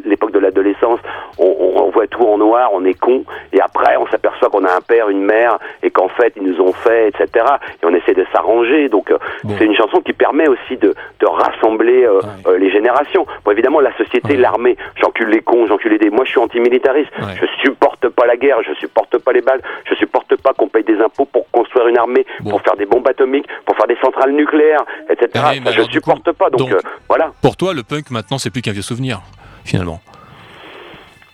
l'époque 0.04 0.32
de 0.32 0.40
l'adolescence, 0.40 1.00
on, 1.38 1.90
voit 1.90 2.06
tout 2.06 2.22
en 2.22 2.36
noir, 2.36 2.68
on 2.74 2.84
est 2.84 2.98
con. 2.98 3.24
Et 3.54 3.60
après, 3.62 3.96
on 3.96 4.06
s'aperçoit 4.08 4.50
qu'on 4.50 4.64
a 4.66 4.74
un 4.76 4.80
père, 4.82 5.08
une 5.08 5.22
mère, 5.24 5.58
et 5.82 5.90
qu'en 5.90 6.08
fait, 6.08 6.34
ils 6.36 6.42
nous 6.42 6.60
ont 6.60 6.72
fait, 6.74 7.08
etc. 7.08 7.46
Et 7.82 7.86
on 7.86 7.94
essaie 7.94 8.12
de 8.14 8.26
s'arranger. 8.32 8.88
Donc, 8.90 9.10
euh, 9.10 9.16
Bon. 9.42 9.54
c'est 9.58 9.64
une 9.64 9.74
chanson 9.74 10.00
qui 10.02 10.12
permet 10.12 10.48
aussi 10.48 10.76
de, 10.76 10.94
de 11.20 11.26
rassembler 11.26 12.04
euh, 12.04 12.18
Ouais. 12.18 12.52
euh, 12.54 12.58
les 12.58 12.70
générations. 12.70 13.26
Bon, 13.44 13.52
évidemment, 13.52 13.80
la 13.80 13.96
société, 13.96 14.32
Ouais. 14.34 14.36
l'armée, 14.36 14.76
j'encule 14.96 15.28
les 15.30 15.40
cons, 15.40 15.66
j'encule 15.66 15.92
les 15.92 15.98
dés. 15.98 16.10
Moi, 16.10 16.24
je 16.26 16.30
suis 16.30 16.40
antimilitariste. 16.40 17.10
Ouais. 17.18 17.34
Je 17.40 17.46
supporte 17.64 18.06
pas 18.10 18.26
la 18.26 18.36
guerre, 18.36 18.58
je 18.66 18.74
supporte 18.74 19.16
pas 19.18 19.32
les 19.32 19.40
balles, 19.40 19.62
je 19.84 19.94
supporte 19.94 20.08
supporte 20.28 20.42
pas 20.42 20.52
qu'on 20.54 20.68
paye 20.68 20.84
des 20.84 20.98
impôts 21.00 21.24
pour 21.26 21.50
construire 21.50 21.86
une 21.88 21.98
armée, 21.98 22.24
Bon. 22.40 22.50
pour 22.50 22.62
faire 22.62 22.76
des 22.76 22.86
bombes 22.86 23.06
atomiques, 23.06 23.46
pour 23.66 23.76
faire 23.76 23.86
des 23.86 23.96
centrales 24.02 24.32
nucléaires, 24.32 24.84
etc. 25.10 25.28
Ah 25.34 25.50
oui, 25.52 25.60
Ça, 25.64 25.72
je 25.72 25.82
supporte 25.82 26.24
coup, 26.24 26.32
pas. 26.34 26.50
Donc, 26.50 26.60
donc- 26.60 26.72
euh, 26.72 26.80
voilà. 27.08 27.32
Pour 27.42 27.56
toi, 27.56 27.74
le 27.74 27.82
punk 27.82 28.10
maintenant, 28.10 28.38
c'est 28.38 28.50
plus 28.50 28.62
qu'un 28.62 28.72
vieux 28.72 28.82
souvenir, 28.82 29.20
finalement. 29.64 30.00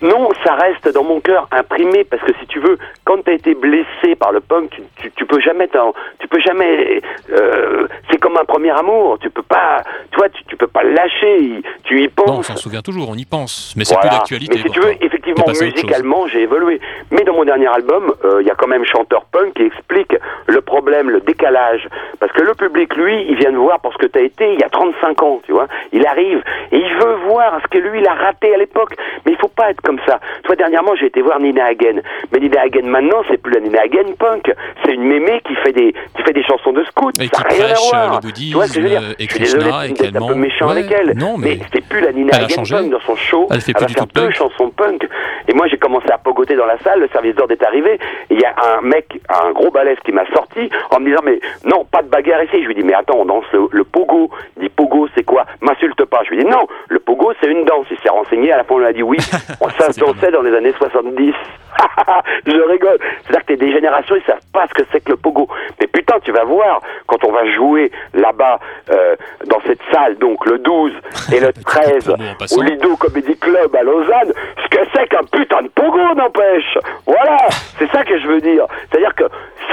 Non, 0.04 0.28
ça 0.44 0.54
reste 0.54 0.88
dans 0.94 1.02
mon 1.02 1.20
cœur 1.20 1.48
imprimé 1.50 2.04
parce 2.04 2.22
que 2.22 2.32
si 2.40 2.46
tu 2.46 2.60
veux, 2.60 2.78
quand 3.04 3.22
tu 3.24 3.30
as 3.30 3.34
été 3.34 3.54
blessé 3.54 4.14
par 4.18 4.32
le 4.32 4.40
punk, 4.40 4.70
tu, 4.70 4.82
tu, 4.96 5.10
tu 5.12 5.26
peux 5.26 5.40
jamais, 5.40 5.66
t'en- 5.68 5.94
tu 6.20 6.28
peux 6.28 6.40
jamais. 6.40 7.00
euh, 7.32 7.88
c'est 8.10 8.18
comme 8.20 8.36
un 8.36 8.44
premier 8.44 8.70
amour. 8.70 9.18
Tu 9.20 9.30
peux 9.30 9.42
pas, 9.42 9.82
tu 10.10 10.18
vois, 10.18 10.28
tu, 10.28 10.44
tu 10.44 10.56
peux 10.56 10.66
pas 10.66 10.82
le 10.82 10.92
lâcher. 10.92 11.62
Tu 11.84 12.00
y 12.00 12.04
Non, 12.04 12.10
on 12.18 12.26
penses. 12.36 12.46
s'en 12.46 12.56
souvient 12.56 12.82
toujours, 12.82 13.08
on 13.10 13.14
y 13.14 13.24
pense, 13.24 13.74
mais 13.76 13.84
c'est 13.84 13.94
Voilà. 13.94 14.10
plus 14.10 14.16
d'actualité. 14.18 14.56
Mais 14.56 14.62
si 14.62 14.70
tu 14.70 14.80
toi. 14.80 14.90
veux, 14.90 14.96
effectivement, 15.04 15.44
musicalement, 15.48 16.26
j'ai 16.28 16.42
évolué. 16.42 16.80
Mais 17.10 17.24
dans 17.24 17.34
mon 17.34 17.44
dernier 17.44 17.66
album, 17.68 18.12
euh, 18.24 18.42
il 18.42 18.46
y 18.46 18.50
a 18.50 18.54
quand 18.54 18.68
même 18.68 18.84
chanteur 18.84 19.24
punk 19.32 19.54
qui 19.54 19.62
explique 19.62 20.14
le 20.46 20.60
problème, 20.60 21.10
le 21.10 21.20
décalage. 21.20 21.88
Parce 22.20 22.32
que 22.32 22.42
le 22.42 22.54
public, 22.54 22.94
lui, 22.96 23.24
il 23.28 23.36
vient 23.36 23.52
de 23.52 23.56
voir 23.56 23.80
pour 23.80 23.92
ce 23.92 23.98
que 23.98 24.06
tu 24.06 24.18
as 24.18 24.22
été 24.22 24.52
il 24.52 24.60
y 24.60 24.64
a 24.64 24.68
35 24.68 25.22
ans, 25.22 25.40
tu 25.44 25.52
vois. 25.52 25.66
Il 25.92 26.06
arrive 26.06 26.42
et 26.72 26.76
il 26.78 26.94
veut 26.96 27.14
voir 27.26 27.58
ce 27.62 27.68
que 27.68 27.78
lui, 27.78 28.00
il 28.00 28.06
a 28.06 28.14
raté 28.14 28.54
à 28.54 28.58
l'époque. 28.58 28.94
Mais 29.24 29.32
il 29.32 29.38
faut 29.38 29.48
pas 29.48 29.70
être 29.70 29.80
comme 29.96 30.06
ça. 30.06 30.20
Toi, 30.44 30.56
dernièrement, 30.56 30.94
j'ai 30.96 31.06
été 31.06 31.22
voir 31.22 31.38
Nina 31.40 31.64
Hagen. 31.66 32.00
Mais 32.32 32.40
Nina 32.40 32.62
Hagen, 32.62 32.86
maintenant, 32.88 33.22
c'est 33.28 33.38
plus 33.40 33.52
la 33.52 33.60
Nina 33.60 33.80
Hagen 33.82 34.14
punk. 34.18 34.52
C'est 34.84 34.92
une 34.92 35.04
mémé 35.04 35.40
qui 35.46 35.54
fait 35.56 35.72
des, 35.72 35.92
qui 36.16 36.22
fait 36.22 36.32
des 36.32 36.42
chansons 36.44 36.72
de 36.72 36.82
scout. 36.84 37.14
Et 37.20 37.28
ça 37.32 37.42
qui 37.44 37.54
rien 37.56 37.64
à 37.66 37.68
prêche, 37.74 37.90
voir. 37.90 38.14
euh, 38.14 38.18
le 38.24 38.32
Tu 38.32 38.52
vois 38.54 38.66
ce 38.66 38.74
que 38.74 38.80
je 38.80 38.84
veux 38.84 38.88
dire 38.90 39.00
bouddhisme, 39.00 39.16
et 39.18 39.24
Je 39.24 39.34
suis 39.34 39.58
Krishna, 39.58 39.86
et 39.86 40.16
un 40.16 40.26
peu 40.28 40.34
méchant 40.34 40.66
Ouais, 40.66 40.72
avec 40.72 40.90
elle. 40.90 41.16
non, 41.16 41.36
mais- 41.38 41.58
c'est 41.72 41.86
plus 41.86 42.00
la 42.00 42.12
Nina 42.12 42.30
Elle 42.34 42.40
a 42.42 42.44
Hagen 42.44 42.54
changé. 42.56 42.74
punk 42.76 42.90
dans 42.90 43.00
son 43.00 43.16
show. 43.16 43.46
Elle 43.50 43.60
fait 43.60 43.72
va 43.72 43.78
plus 43.80 43.86
du 43.86 43.94
faire 43.94 44.02
tout 44.06 44.08
de 44.14 44.20
deux 44.20 44.26
punk. 44.26 44.34
chansons 44.36 44.70
punk. 44.70 45.08
Et 45.48 45.54
moi, 45.54 45.66
j'ai 45.68 45.76
commencé 45.78 46.10
à 46.10 46.18
pogoter 46.18 46.56
dans 46.56 46.66
la 46.66 46.78
salle, 46.78 47.00
le 47.00 47.08
service 47.08 47.34
d'ordre 47.34 47.52
est 47.52 47.62
arrivé, 47.64 47.98
il 48.30 48.40
y 48.40 48.44
a 48.44 48.54
un 48.78 48.80
mec, 48.82 49.20
un 49.28 49.52
gros 49.52 49.70
balèze 49.70 49.98
qui 50.04 50.12
m'a 50.12 50.24
sorti 50.32 50.70
en 50.90 51.00
me 51.00 51.06
disant, 51.06 51.20
mais 51.24 51.38
non, 51.64 51.84
pas 51.84 52.02
de 52.02 52.08
bagarre 52.08 52.42
ici. 52.44 52.62
Je 52.62 52.66
lui 52.68 52.74
dis, 52.74 52.82
mais 52.82 52.94
attends, 52.94 53.18
on 53.18 53.24
danse 53.26 53.44
le, 53.52 53.68
le 53.70 53.84
pogo. 53.84 54.30
Il 54.56 54.62
dit, 54.64 54.68
pogo, 54.70 55.06
c'est 55.14 55.22
quoi? 55.24 55.44
M'insulte 55.60 56.04
pas. 56.06 56.22
Je 56.24 56.30
lui 56.30 56.38
dis, 56.44 56.48
non, 56.50 56.66
le 56.88 56.98
pogo, 56.98 57.32
c'est 57.40 57.50
une 57.50 57.64
danse. 57.64 57.86
Il 57.90 57.98
s'est 57.98 58.08
renseigné, 58.08 58.52
à 58.52 58.56
la 58.58 58.64
fin, 58.64 58.74
on 58.74 58.78
lui 58.78 58.86
a 58.86 58.92
dit 58.92 59.02
oui. 59.02 59.18
On 59.60 59.68
ça 59.78 59.92
se 59.92 60.00
dansait 60.00 60.30
dans 60.30 60.42
les 60.42 60.54
années 60.54 60.74
70. 60.78 61.34
je 62.46 62.70
rigole. 62.70 62.98
C'est-à-dire 63.22 63.40
que 63.40 63.46
t'es 63.46 63.56
des 63.56 63.72
générations, 63.72 64.16
ils 64.16 64.24
savent 64.24 64.38
pas 64.52 64.66
ce 64.68 64.74
que 64.74 64.86
c'est 64.92 65.02
que 65.02 65.10
le 65.10 65.16
pogo. 65.16 65.48
Mais 65.80 65.86
putain, 65.86 66.14
tu 66.22 66.32
vas 66.32 66.44
voir, 66.44 66.80
quand 67.06 67.24
on 67.24 67.32
va 67.32 67.50
jouer 67.52 67.90
là-bas, 68.12 68.58
euh, 68.90 69.16
dans 69.46 69.60
cette 69.66 69.80
salle, 69.92 70.16
donc 70.18 70.44
le 70.46 70.58
12 70.58 70.92
et 71.32 71.40
le 71.40 71.48
Petit 71.52 71.64
13, 71.64 72.04
promo 72.04 72.24
en 72.30 72.34
passant. 72.36 72.58
au 72.58 72.62
Lido 72.62 72.96
Comedy 72.96 73.36
Club 73.36 73.74
à 73.74 73.82
Lausanne, 73.82 74.32
ce 74.62 74.68
que 74.68 74.84
c'est 74.94 75.08
qu'un 75.08 75.24
putain 75.24 75.62
de 75.62 75.68
pogo, 75.68 76.14
n'empêche. 76.14 76.78
Voilà, 77.06 77.38
c'est 77.78 77.90
ça 77.90 78.04
que 78.04 78.18
je 78.18 78.26
veux 78.26 78.40
dire. 78.40 78.66
C'est-à-dire 78.90 79.14
que 79.14 79.24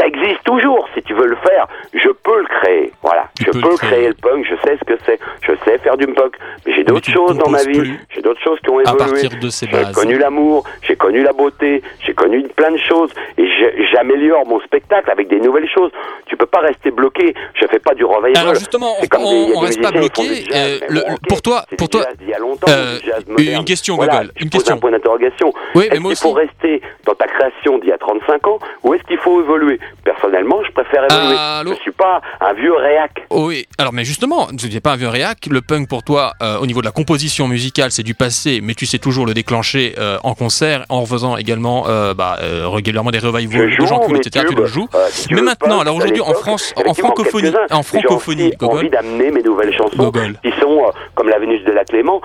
ça 0.02 0.08
existe 0.08 0.44
toujours. 0.46 0.88
Si 0.96 1.04
tu 1.04 1.14
veux 1.14 1.28
le 1.28 1.36
faire, 1.38 1.68
je 1.94 2.10
peux 2.10 2.40
le 2.40 2.48
créer. 2.60 2.92
Voilà, 3.04 3.26
Tu 3.38 3.46
je 3.46 3.52
peux 3.52 3.60
le 3.70 3.76
créer. 3.78 3.90
créer 3.92 4.08
le 4.08 4.14
punk. 4.16 4.46
Je 4.50 4.56
sais 4.68 4.78
ce 4.80 4.84
que 4.86 4.98
c'est. 5.06 5.20
Je 5.44 5.52
sais 5.64 5.78
faire 5.80 5.96
du 5.98 6.08
punk. 6.08 6.34
Mais 6.66 6.74
j'ai 6.74 6.84
d'autres 6.84 7.10
choses 7.12 7.38
dans 7.38 7.50
ma 7.50 7.64
vie. 7.64 7.94
J'ai 8.10 8.22
d'autres 8.22 8.42
choses 8.42 8.60
qui 8.62 8.70
ont 8.70 8.80
à 8.80 8.82
évolué. 8.82 8.98
partir 8.98 9.30
de 9.40 9.50
ces 9.50 9.68
J'ai 9.68 9.92
connu 9.94 10.18
l'amour, 10.18 10.64
j'ai 10.82 10.96
connu 10.96 11.22
la 11.22 11.34
beauté, 11.34 11.82
j'ai 12.06 12.14
connu 12.14 12.44
plein 12.56 12.72
de 12.72 12.78
choses 12.78 13.12
et 13.38 13.46
j'améliore 13.92 14.46
mon 14.48 14.60
spectacle 14.62 15.10
avec 15.12 15.28
des 15.28 15.40
nouvelles 15.40 15.70
choses. 15.70 15.92
Tu 16.26 16.36
peux 16.38 16.46
pas 16.46 16.60
rester 16.62 16.92
bloqué. 16.92 17.34
Je 17.56 17.66
fais 17.68 17.80
pas 17.80 17.94
du 17.94 18.04
revival. 18.06 18.38
Alors 18.38 18.56
justement, 18.56 18.94
on- 19.02 19.08
comme 19.08 19.24
des- 19.24 19.30
il 19.30 19.54
on 19.56 19.60
des 19.62 19.66
reste 19.68 19.82
pas 19.82 19.92
bloqué, 19.92 20.22
euh, 20.54 20.80
bon, 20.90 21.02
pour 21.30 21.42
toi- 21.42 21.64
pour 21.78 21.90
toi, 21.90 22.02
jazz 22.08 22.18
d'il 22.18 22.30
y 22.30 22.34
a 22.34 22.40
longtemps, 22.40 22.68
euh, 22.70 22.98
une 23.38 23.64
question, 23.66 23.96
Voilà, 23.96 24.24
une 24.40 24.50
question. 24.50 24.76
un 24.76 24.78
point 24.80 24.92
d'interrogation. 24.92 25.54
Oui, 25.76 25.88
mais 25.90 25.96
est-ce 25.96 26.00
moi 26.00 26.12
qu'il 26.14 26.18
faut 26.22 26.30
aussi. 26.38 26.48
rester 26.48 26.82
dans 27.06 27.14
ta 27.16 27.28
création 27.28 27.78
d'il 27.80 27.90
y 27.90 27.92
a 27.92 27.98
35 27.98 28.48
ans 28.48 28.60
ou 28.84 28.94
est-ce 28.94 29.04
qu'il 29.04 29.18
faut 29.18 29.42
évoluer? 29.42 29.80
Personnellement, 30.04 30.64
je 30.66 30.72
préfère 30.72 31.06
évoluer. 31.10 31.38
Allô 31.38 31.74
je 31.74 31.82
suis 31.82 31.92
pas 31.92 32.22
un 32.40 32.54
vieux 32.54 32.76
réac. 32.76 33.12
Oh 33.30 33.48
oui, 33.48 33.66
alors 33.78 33.94
mais 33.94 34.04
justement, 34.04 34.48
tu 34.58 34.70
n'es 34.70 34.80
pas 34.80 34.94
un 34.94 34.96
vieux 34.96 35.08
réac, 35.10 35.48
le 35.50 35.62
punk 35.62 35.88
pour 35.88 36.04
toi, 36.04 36.34
euh, 36.42 36.58
au 36.58 36.66
niveau 36.66 36.82
de 36.82 36.86
la 36.86 36.92
composition 36.92 37.48
musicale, 37.48 37.92
c'est 37.92 38.04
du 38.04 38.14
passé, 38.14 38.60
mais 38.62 38.74
tu 38.74 38.86
sais 38.86 39.00
toujours 39.00 39.26
le 39.26 39.34
déclencher 39.34 39.96
euh, 39.98 40.18
en 40.24 40.34
concert, 40.34 40.86
en 40.90 41.06
faisant 41.06 41.38
également 41.38 41.88
euh, 41.88 42.14
bah, 42.14 42.38
euh, 42.42 42.68
régulièrement 42.68 43.12
des 43.12 43.20
revivals 43.20 43.78
de 43.78 43.86
gens 43.86 44.00
cool, 44.00 44.18
etc. 44.18 44.46
Tu 44.48 44.56
le 44.56 44.66
joues. 44.66 44.88
si 45.10 45.28
tu 45.28 45.36
Mais 45.36 45.42
maintenant, 45.42 45.80
alors 45.80 45.96
aujourd'hui 45.96 46.22
en 46.22 46.34
France, 46.34 46.74
en 46.86 46.94
francophonie, 46.94 47.52
en 47.70 47.84
francophonie, 47.84 48.54
j'ai 48.60 48.66
envie 48.66 48.90
d'amener 48.90 49.32
mes 49.32 49.44
nouvelles 49.44 49.74
chansons 49.74 50.12
qui 50.12 50.52
sont 50.60 50.92
comme 51.16 51.30
la 51.30 51.40
Vénus 51.40 51.64
de 51.64 51.72
la 51.72 51.86
Clément 51.86 52.22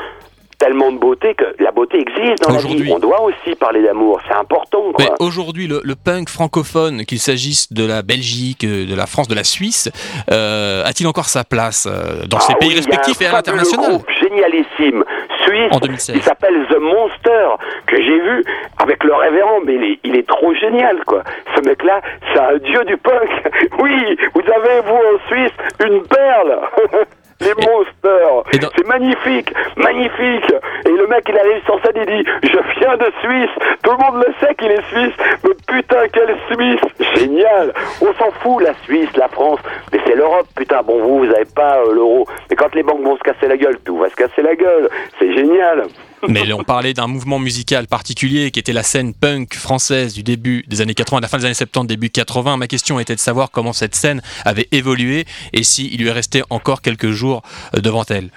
tellement 0.59 0.91
de 0.93 0.99
beauté 0.99 1.35
que 1.35 1.45
la 1.63 1.71
beauté 1.71 1.99
existe 2.01 2.43
dans 2.43 2.55
la 2.55 2.61
vie. 2.61 2.91
On 2.93 2.99
doit 2.99 3.21
aussi 3.23 3.55
parler 3.57 3.83
d'amour, 3.83 4.21
c'est 4.29 4.35
important. 4.35 4.93
Quoi. 4.93 5.05
Mais 5.05 5.11
aujourd'hui, 5.21 5.67
le, 5.67 5.81
le 5.85 5.95
punk 5.95 6.29
francophone, 6.29 7.05
qu'il 7.05 7.19
s'agisse 7.19 7.73
de 7.73 7.87
la 7.87 8.03
Belgique, 8.03 8.65
euh, 8.65 8.87
de 8.87 8.95
la 8.95 9.07
France, 9.07 9.29
de 9.29 9.35
la 9.35 9.45
Suisse, 9.45 9.91
euh, 10.31 10.85
a-t-il 10.85 11.07
encore 11.07 11.27
sa 11.27 11.45
place 11.45 11.87
euh, 11.91 12.27
dans 12.27 12.39
Ah 12.39 12.41
ces 12.41 12.55
pays 12.55 12.71
oui, 12.71 12.77
respectifs 12.77 13.21
et 13.21 13.27
à 13.27 13.33
l'international 13.33 13.91
groupe 13.91 14.07
génialissime 14.21 15.05
suisse 15.47 15.69
En 15.73 15.79
2016. 15.79 16.17
qui 16.17 16.23
s'appelle 16.23 16.67
The 16.71 16.79
Monster 16.81 17.49
que 17.87 17.97
j'ai 17.97 18.21
vu 18.21 18.45
avec 18.79 19.05
le 19.05 19.15
révérend 19.15 19.61
mais 19.65 19.75
il 19.75 19.85
est, 19.85 19.99
il 20.05 20.17
est 20.17 20.27
trop 20.27 20.53
génial 20.55 20.97
quoi 21.07 21.23
ce 21.55 21.61
mec 21.63 21.83
là 21.85 22.01
c'est 22.33 22.41
un 22.41 22.57
dieu 22.59 22.85
du 22.85 22.97
punk 22.97 23.29
oui 23.81 24.17
vous 24.35 24.41
avez 24.41 24.81
vous 24.81 24.95
en 24.95 25.29
Suisse 25.29 25.53
une 25.85 26.03
perle 26.03 26.61
les 27.41 27.55
Monsters. 27.55 28.61
dans- 28.61 28.69
c'est 28.77 28.87
magnifique 28.87 29.53
magnifique. 29.77 30.53
Et 30.87 30.91
le 30.91 31.07
mec 31.07 31.25
il 31.29 31.39
arrive 31.39 31.63
sur 31.65 31.79
scène 31.83 31.93
il 31.97 32.07
dit 32.07 32.31
je 32.43 32.79
viens 32.81 32.97
de 32.97 33.11
Suisse. 33.23 33.51
Tout 33.83 33.91
le 33.93 33.97
monde 33.99 34.25
le 34.27 34.35
sait 34.41 34.55
qu'il 34.55 34.71
est 34.71 34.85
suisse. 34.91 35.15
Mais 35.45 35.55
putain 35.67 36.09
quelle 36.13 36.37
Suisse. 36.51 36.81
Génial. 37.17 37.73
On 38.01 38.13
s'en 38.15 38.31
fout 38.41 38.63
la 38.63 38.75
Suisse 38.85 39.15
la 39.17 39.29
France. 39.29 39.61
Mais 39.93 40.01
c'est 40.07 40.15
l'Europe. 40.15 40.47
Putain 40.57 40.83
bon 40.83 40.99
vous 41.03 41.19
vous 41.27 41.35
avez 41.35 41.45
pas 41.55 41.79
euh, 41.79 41.93
l'euro 41.95 42.27
les 42.75 42.83
banques 42.83 43.03
vont 43.03 43.17
se 43.17 43.23
casser 43.23 43.49
la 43.49 43.57
gueule 43.57 43.79
tout 43.85 43.99
va 43.99 44.11
se 44.11 44.15
casser 44.15 44.43
la 44.43 44.55
gueule 44.55 44.89
c'est 45.19 45.33
génial 45.35 45.87
Mais 46.29 46.53
on 46.53 46.65
parlait 46.65 46.95
d'un 46.95 47.07
mouvement 47.07 47.39
musical 47.39 47.87
particulier 47.87 48.51
qui 48.51 48.59
était 48.59 48.73
la 48.73 48.83
scène 48.83 49.15
punk 49.15 49.55
française 49.55 50.15
du 50.15 50.23
début 50.23 50.65
des 50.67 50.81
années 50.81 50.95
80, 50.95 51.19
de 51.19 51.23
la 51.23 51.29
fin 51.29 51.39
des 51.39 51.45
années 51.45 51.55
70, 51.55 51.87
début 51.87 52.11
80. 52.11 52.57
Ma 52.57 52.67
question 52.67 52.99
était 52.99 53.15
de 53.15 53.21
savoir 53.21 53.51
comment 53.51 53.73
cette 53.73 53.95
scène 53.95 54.23
avait 54.45 54.67
évolué 54.73 55.25
et 55.53 55.63
s'il 55.63 56.01
lui 56.01 56.09
est 56.09 56.13
resté 56.13 56.43
encore 56.51 56.83
quelques 56.83 57.11
jours 57.11 57.43
euh, 57.77 57.81
devant 57.81 58.05
elle. 58.09 58.31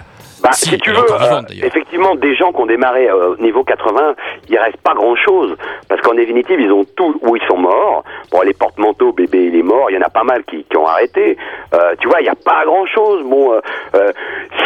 Bah, 0.49 0.53
Si, 0.53 0.69
si, 0.69 0.77
tu 0.79 0.89
veux, 0.89 1.05
vivante, 1.05 1.51
euh, 1.51 1.65
effectivement, 1.65 2.15
des 2.15 2.35
gens 2.35 2.51
qui 2.51 2.61
ont 2.61 2.65
démarré 2.65 3.07
euh, 3.07 3.33
au 3.33 3.37
niveau 3.37 3.63
80, 3.63 4.15
il 4.49 4.57
reste 4.57 4.77
pas 4.77 4.95
grand-chose. 4.95 5.55
Parce 5.87 6.01
qu'en 6.01 6.15
définitive, 6.15 6.59
ils 6.59 6.71
ont 6.71 6.83
tout, 6.95 7.19
ou 7.21 7.35
ils 7.35 7.47
sont 7.47 7.57
morts. 7.57 8.03
Bon, 8.31 8.41
les 8.41 8.53
porte-manteaux, 8.53 9.11
bébé, 9.11 9.45
il 9.45 9.55
est 9.55 9.63
mort. 9.63 9.91
Il 9.91 9.95
y 9.95 9.97
en 9.97 10.01
a 10.01 10.09
pas 10.09 10.23
mal 10.23 10.43
qui, 10.45 10.63
qui 10.63 10.77
ont 10.77 10.87
arrêté. 10.87 11.37
Euh, 11.73 11.93
tu 11.99 12.07
vois, 12.07 12.19
il 12.21 12.23
n'y 12.23 12.29
a 12.29 12.35
pas 12.35 12.65
grand-chose. 12.65 13.23
Bon, 13.25 13.53
euh, 13.53 13.59
euh, 13.95 14.11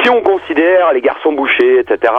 si 0.01 0.09
on 0.09 0.21
considère 0.21 0.93
les 0.93 1.01
garçons 1.01 1.33
bouchés, 1.33 1.79
etc., 1.79 2.13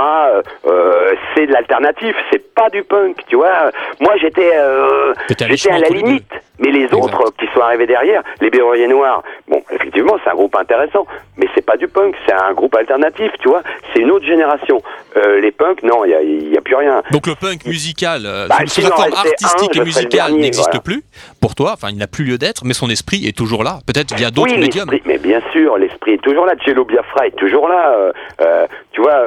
c'est 1.35 1.47
de 1.47 1.53
l'alternative. 1.53 2.15
C'est 2.31 2.55
pas 2.55 2.69
du 2.69 2.83
punk, 2.83 3.17
tu 3.29 3.37
vois. 3.37 3.71
Moi, 4.01 4.15
j'étais, 4.21 4.55
à 4.57 5.13
j'étais 5.29 5.45
à 5.45 5.49
l'échelon 5.49 5.79
la 5.79 5.89
limite. 5.89 6.33
Mais 6.59 6.71
les 6.71 6.85
autres 6.95 7.33
qui 7.39 7.47
sont 7.53 7.61
arrivés 7.61 7.87
derrière, 7.87 8.23
les 8.41 8.49
Berruriers 8.49 8.87
Noirs, 8.87 9.25
bon, 9.49 9.61
effectivement, 9.71 10.17
c'est 10.23 10.31
un 10.31 10.35
groupe 10.35 10.55
intéressant, 10.55 11.05
mais 11.37 11.47
c'est 11.55 11.67
pas 11.67 11.77
du 11.77 11.89
punk, 11.89 12.15
c'est 12.27 12.33
un 12.35 12.53
groupe 12.53 12.77
alternatif, 12.77 13.33
tu 13.41 13.49
vois. 13.49 13.54
C'est 13.93 14.01
une 14.01 14.11
autre 14.11 14.27
génération. 14.27 14.83
Euh, 15.17 15.41
les 15.41 15.53
punks, 15.53 15.83
non, 15.83 16.05
il 16.05 16.53
y 16.53 16.57
a, 16.57 16.61
plus 16.61 16.75
rien. 16.75 17.03
Donc 17.13 17.27
le 17.27 17.35
punk 17.35 17.67
musical, 17.67 18.23
euh, 18.25 18.49
Bah, 18.49 18.57
en 18.63 18.67
forme 18.67 19.13
artistique 19.15 19.77
un, 19.77 19.83
et 19.83 19.85
musicale 19.85 20.33
n'existe 20.33 20.67
voilà. 20.67 20.81
plus 20.81 21.03
pour 21.41 21.55
toi. 21.55 21.73
Enfin, 21.75 21.89
il 21.91 21.99
n'a 21.99 22.07
plus 22.07 22.25
lieu 22.25 22.39
d'être, 22.39 22.65
mais 22.65 22.75
son 22.75 22.91
esprit 22.91 23.27
est 23.27 23.37
toujours 23.37 23.63
là. 23.63 23.79
Peut-être 23.87 24.15
via 24.15 24.31
d'autres 24.31 24.53
oui, 24.53 24.59
médiums. 24.59 24.91
mais 25.05 25.19
bien 25.19 25.41
sûr, 25.53 25.79
l'esprit 25.79 26.15
est 26.15 26.23
toujours 26.23 26.47
là. 26.47 26.55
Cello 26.65 26.85
Biafra 26.85 27.27
est 27.27 27.37
toujours 27.37 27.69
là. 27.69 28.13
euh, 28.41 28.67
tu 28.93 29.01
vois, 29.03 29.25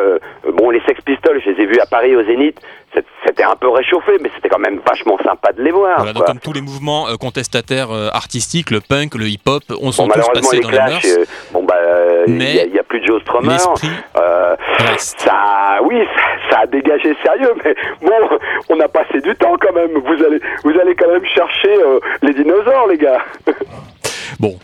bon, 0.53 0.69
les 0.69 0.81
Sex 0.81 0.99
Pistols, 1.01 1.41
je 1.45 1.51
les 1.51 1.61
ai 1.63 1.65
vus 1.65 1.79
à 1.79 1.85
Paris 1.85 2.15
au 2.15 2.23
Zénith. 2.23 2.57
C'était 3.25 3.43
un 3.43 3.55
peu 3.55 3.69
réchauffé, 3.69 4.13
mais 4.21 4.29
c'était 4.35 4.49
quand 4.49 4.59
même 4.59 4.79
vachement 4.87 5.17
sympa 5.23 5.51
de 5.53 5.61
les 5.63 5.71
voir. 5.71 5.97
Voilà, 5.97 6.13
donc 6.13 6.23
quoi. 6.23 6.33
comme 6.33 6.39
tous 6.39 6.53
les 6.53 6.61
mouvements 6.61 7.07
euh, 7.07 7.15
contestataires 7.15 7.91
euh, 7.91 8.09
artistiques, 8.13 8.71
le 8.71 8.79
punk, 8.81 9.15
le 9.15 9.25
hip-hop, 9.27 9.63
on 9.81 9.85
Bon, 9.87 9.91
sont 9.91 10.07
tous 10.07 10.27
passés 10.33 10.57
les 10.57 10.61
dans 10.61 10.69
les 10.69 10.75
Clash, 10.77 11.03
mœurs. 11.03 11.17
euh, 11.19 11.25
bon, 11.51 11.63
bah, 11.63 11.75
il 12.27 12.33
Mais 12.33 12.53
y, 12.67 12.79
a- 12.79 12.83
plus 12.83 12.99
de 13.01 13.05
Joe 13.07 13.21
Strummer. 13.21 13.57
Euh, 14.17 14.55
ça, 14.97 15.79
oui, 15.83 16.01
ça, 16.15 16.51
ça 16.51 16.59
a 16.61 16.65
dégagé 16.67 17.15
sérieux, 17.23 17.53
mais 17.63 17.75
bon, 18.01 18.37
on 18.69 18.79
a 18.79 18.87
passé 18.87 19.19
du 19.21 19.35
temps 19.35 19.55
quand 19.59 19.73
même. 19.73 19.91
Vous 19.93 20.23
allez, 20.25 20.39
vous 20.63 20.79
allez 20.79 20.95
quand 20.95 21.09
même 21.09 21.25
chercher 21.25 21.75
euh, 21.83 21.99
les 22.21 22.33
dinosaures, 22.33 22.87
les 22.89 22.97
gars. 22.97 23.21
Bon, 24.39 24.55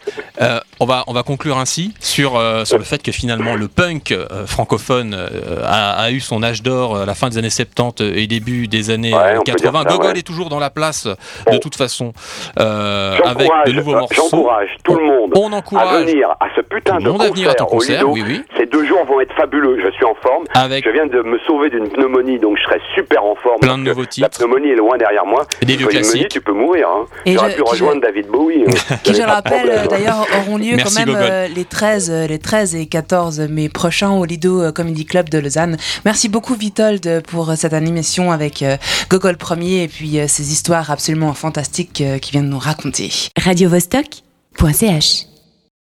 Euh, 0.44 0.60
on, 0.80 0.86
va, 0.86 1.04
on 1.08 1.14
va 1.14 1.24
conclure 1.24 1.58
ainsi 1.58 1.94
sur, 2.00 2.36
euh, 2.36 2.66
sur 2.66 2.78
le 2.78 2.84
fait 2.84 3.02
que 3.02 3.12
finalement 3.12 3.56
le 3.56 3.68
punk 3.68 4.12
euh, 4.12 4.46
francophone 4.46 5.14
euh, 5.18 5.62
a, 5.66 5.94
a 6.04 6.12
eu 6.12 6.20
son 6.20 6.44
âge 6.44 6.62
d'or 6.62 6.98
à 6.98 7.06
la 7.06 7.14
fin 7.16 7.30
des 7.30 7.38
années 7.38 7.50
70 7.50 8.04
et 8.16 8.28
début 8.28 8.68
des 8.68 8.90
années 8.90 9.14
Ouais, 9.14 9.20
euh, 9.36 9.40
on 9.40 9.44
peut 9.44 9.52
80. 9.54 9.72
dire 9.72 9.90
ça, 9.92 9.96
Gogol 9.98 10.12
ouais. 10.14 10.20
est 10.20 10.24
toujours 10.28 10.50
dans 10.50 10.60
la 10.60 10.70
place 10.70 11.08
de 11.52 11.58
toute 11.58 11.76
façon 11.76 12.14
euh, 12.60 13.18
avec 13.26 13.50
de 13.68 13.72
nouveaux 13.72 13.92
morceaux. 13.96 14.28
j'encourage 14.32 14.70
tout 14.84 14.96
le 14.96 15.06
monde 15.06 15.32
On 15.36 15.52
à 15.54 15.56
encourage 15.58 16.06
venir 16.06 16.30
à 16.40 16.48
ce 16.56 16.62
putain 16.62 16.98
de 16.98 17.08
monde 17.10 17.22
à 17.22 17.30
venir 17.30 17.50
à 17.50 17.54
ton 17.54 17.66
concert, 17.66 18.04
concert, 18.04 18.10
oui, 18.10 18.24
oui. 18.26 18.44
Ces 18.58 18.66
deux 18.66 18.86
jours 18.86 19.06
vont 19.06 19.20
être 19.22 19.34
fabuleux. 19.36 19.80
Je 19.84 19.92
suis 19.92 20.06
en 20.06 20.16
forme. 20.16 20.46
avec 20.54 20.84
Je 20.86 20.90
viens 20.90 21.06
de 21.06 21.22
me 21.22 21.40
sauver 21.48 21.70
d'une 21.70 21.90
pneumonie, 21.90 22.40
donc 22.40 22.58
je 22.58 22.64
serai 22.64 22.80
super 22.96 23.24
en 23.24 23.36
forme. 23.36 23.60
Plein 23.62 23.78
de 23.78 23.84
nouveaux 23.84 24.02
La 24.02 24.08
titres. 24.08 24.38
pneumonie 24.40 24.70
est 24.72 24.76
loin 24.76 24.98
derrière 24.98 25.26
moi. 25.26 25.46
Et 25.62 25.66
des 25.66 25.76
vieux 25.76 25.88
classiques. 25.88 26.30
tu 26.30 26.42
peux 26.42 26.54
mourir. 26.54 26.88
Hein. 26.90 27.06
J'aurais 27.26 27.56
pu 27.56 27.62
rejoindre 27.62 28.02
David 28.02 28.28
Bowie. 28.28 28.64
hein. 28.68 28.96
Qui, 29.04 29.14
je 29.14 29.22
rappelle, 29.22 29.70
euh, 29.70 29.86
d'ailleurs, 29.88 30.26
auront 30.40 30.58
lieu 30.58 30.76
Merci, 30.76 30.96
quand 30.96 31.06
même 31.06 31.16
euh, 31.18 31.48
les, 31.48 31.66
13, 31.66 32.10
euh, 32.10 32.28
les 32.28 32.40
13 32.40 32.76
et 32.76 32.86
14 32.86 33.40
mai 33.42 33.70
prochains 33.70 34.12
au 34.12 34.26
Lido 34.26 34.62
euh, 34.62 34.72
Comedy 34.72 35.06
Club 35.06 35.30
de 35.30 35.38
Lausanne. 35.38 35.78
Merci 36.06 36.30
beaucoup, 36.30 36.56
Vitold, 36.56 37.24
pour 37.28 37.54
cette 37.56 37.74
animation 37.74 38.32
avec 38.32 38.62
euh, 38.62 38.78
Gogol 39.10 39.38
Premier 39.38 39.84
et 39.84 39.88
puis 39.88 40.20
euh, 40.20 40.28
ces 40.28 40.52
histoires 40.52 40.92
absolument 40.92 41.34
fantastiques 41.34 42.02
euh, 42.02 42.18
qu'il 42.20 42.34
vient 42.34 42.44
de 42.44 42.48
nous 42.48 42.60
raconter. 42.60 43.12
radiovostok.ch 43.38 45.33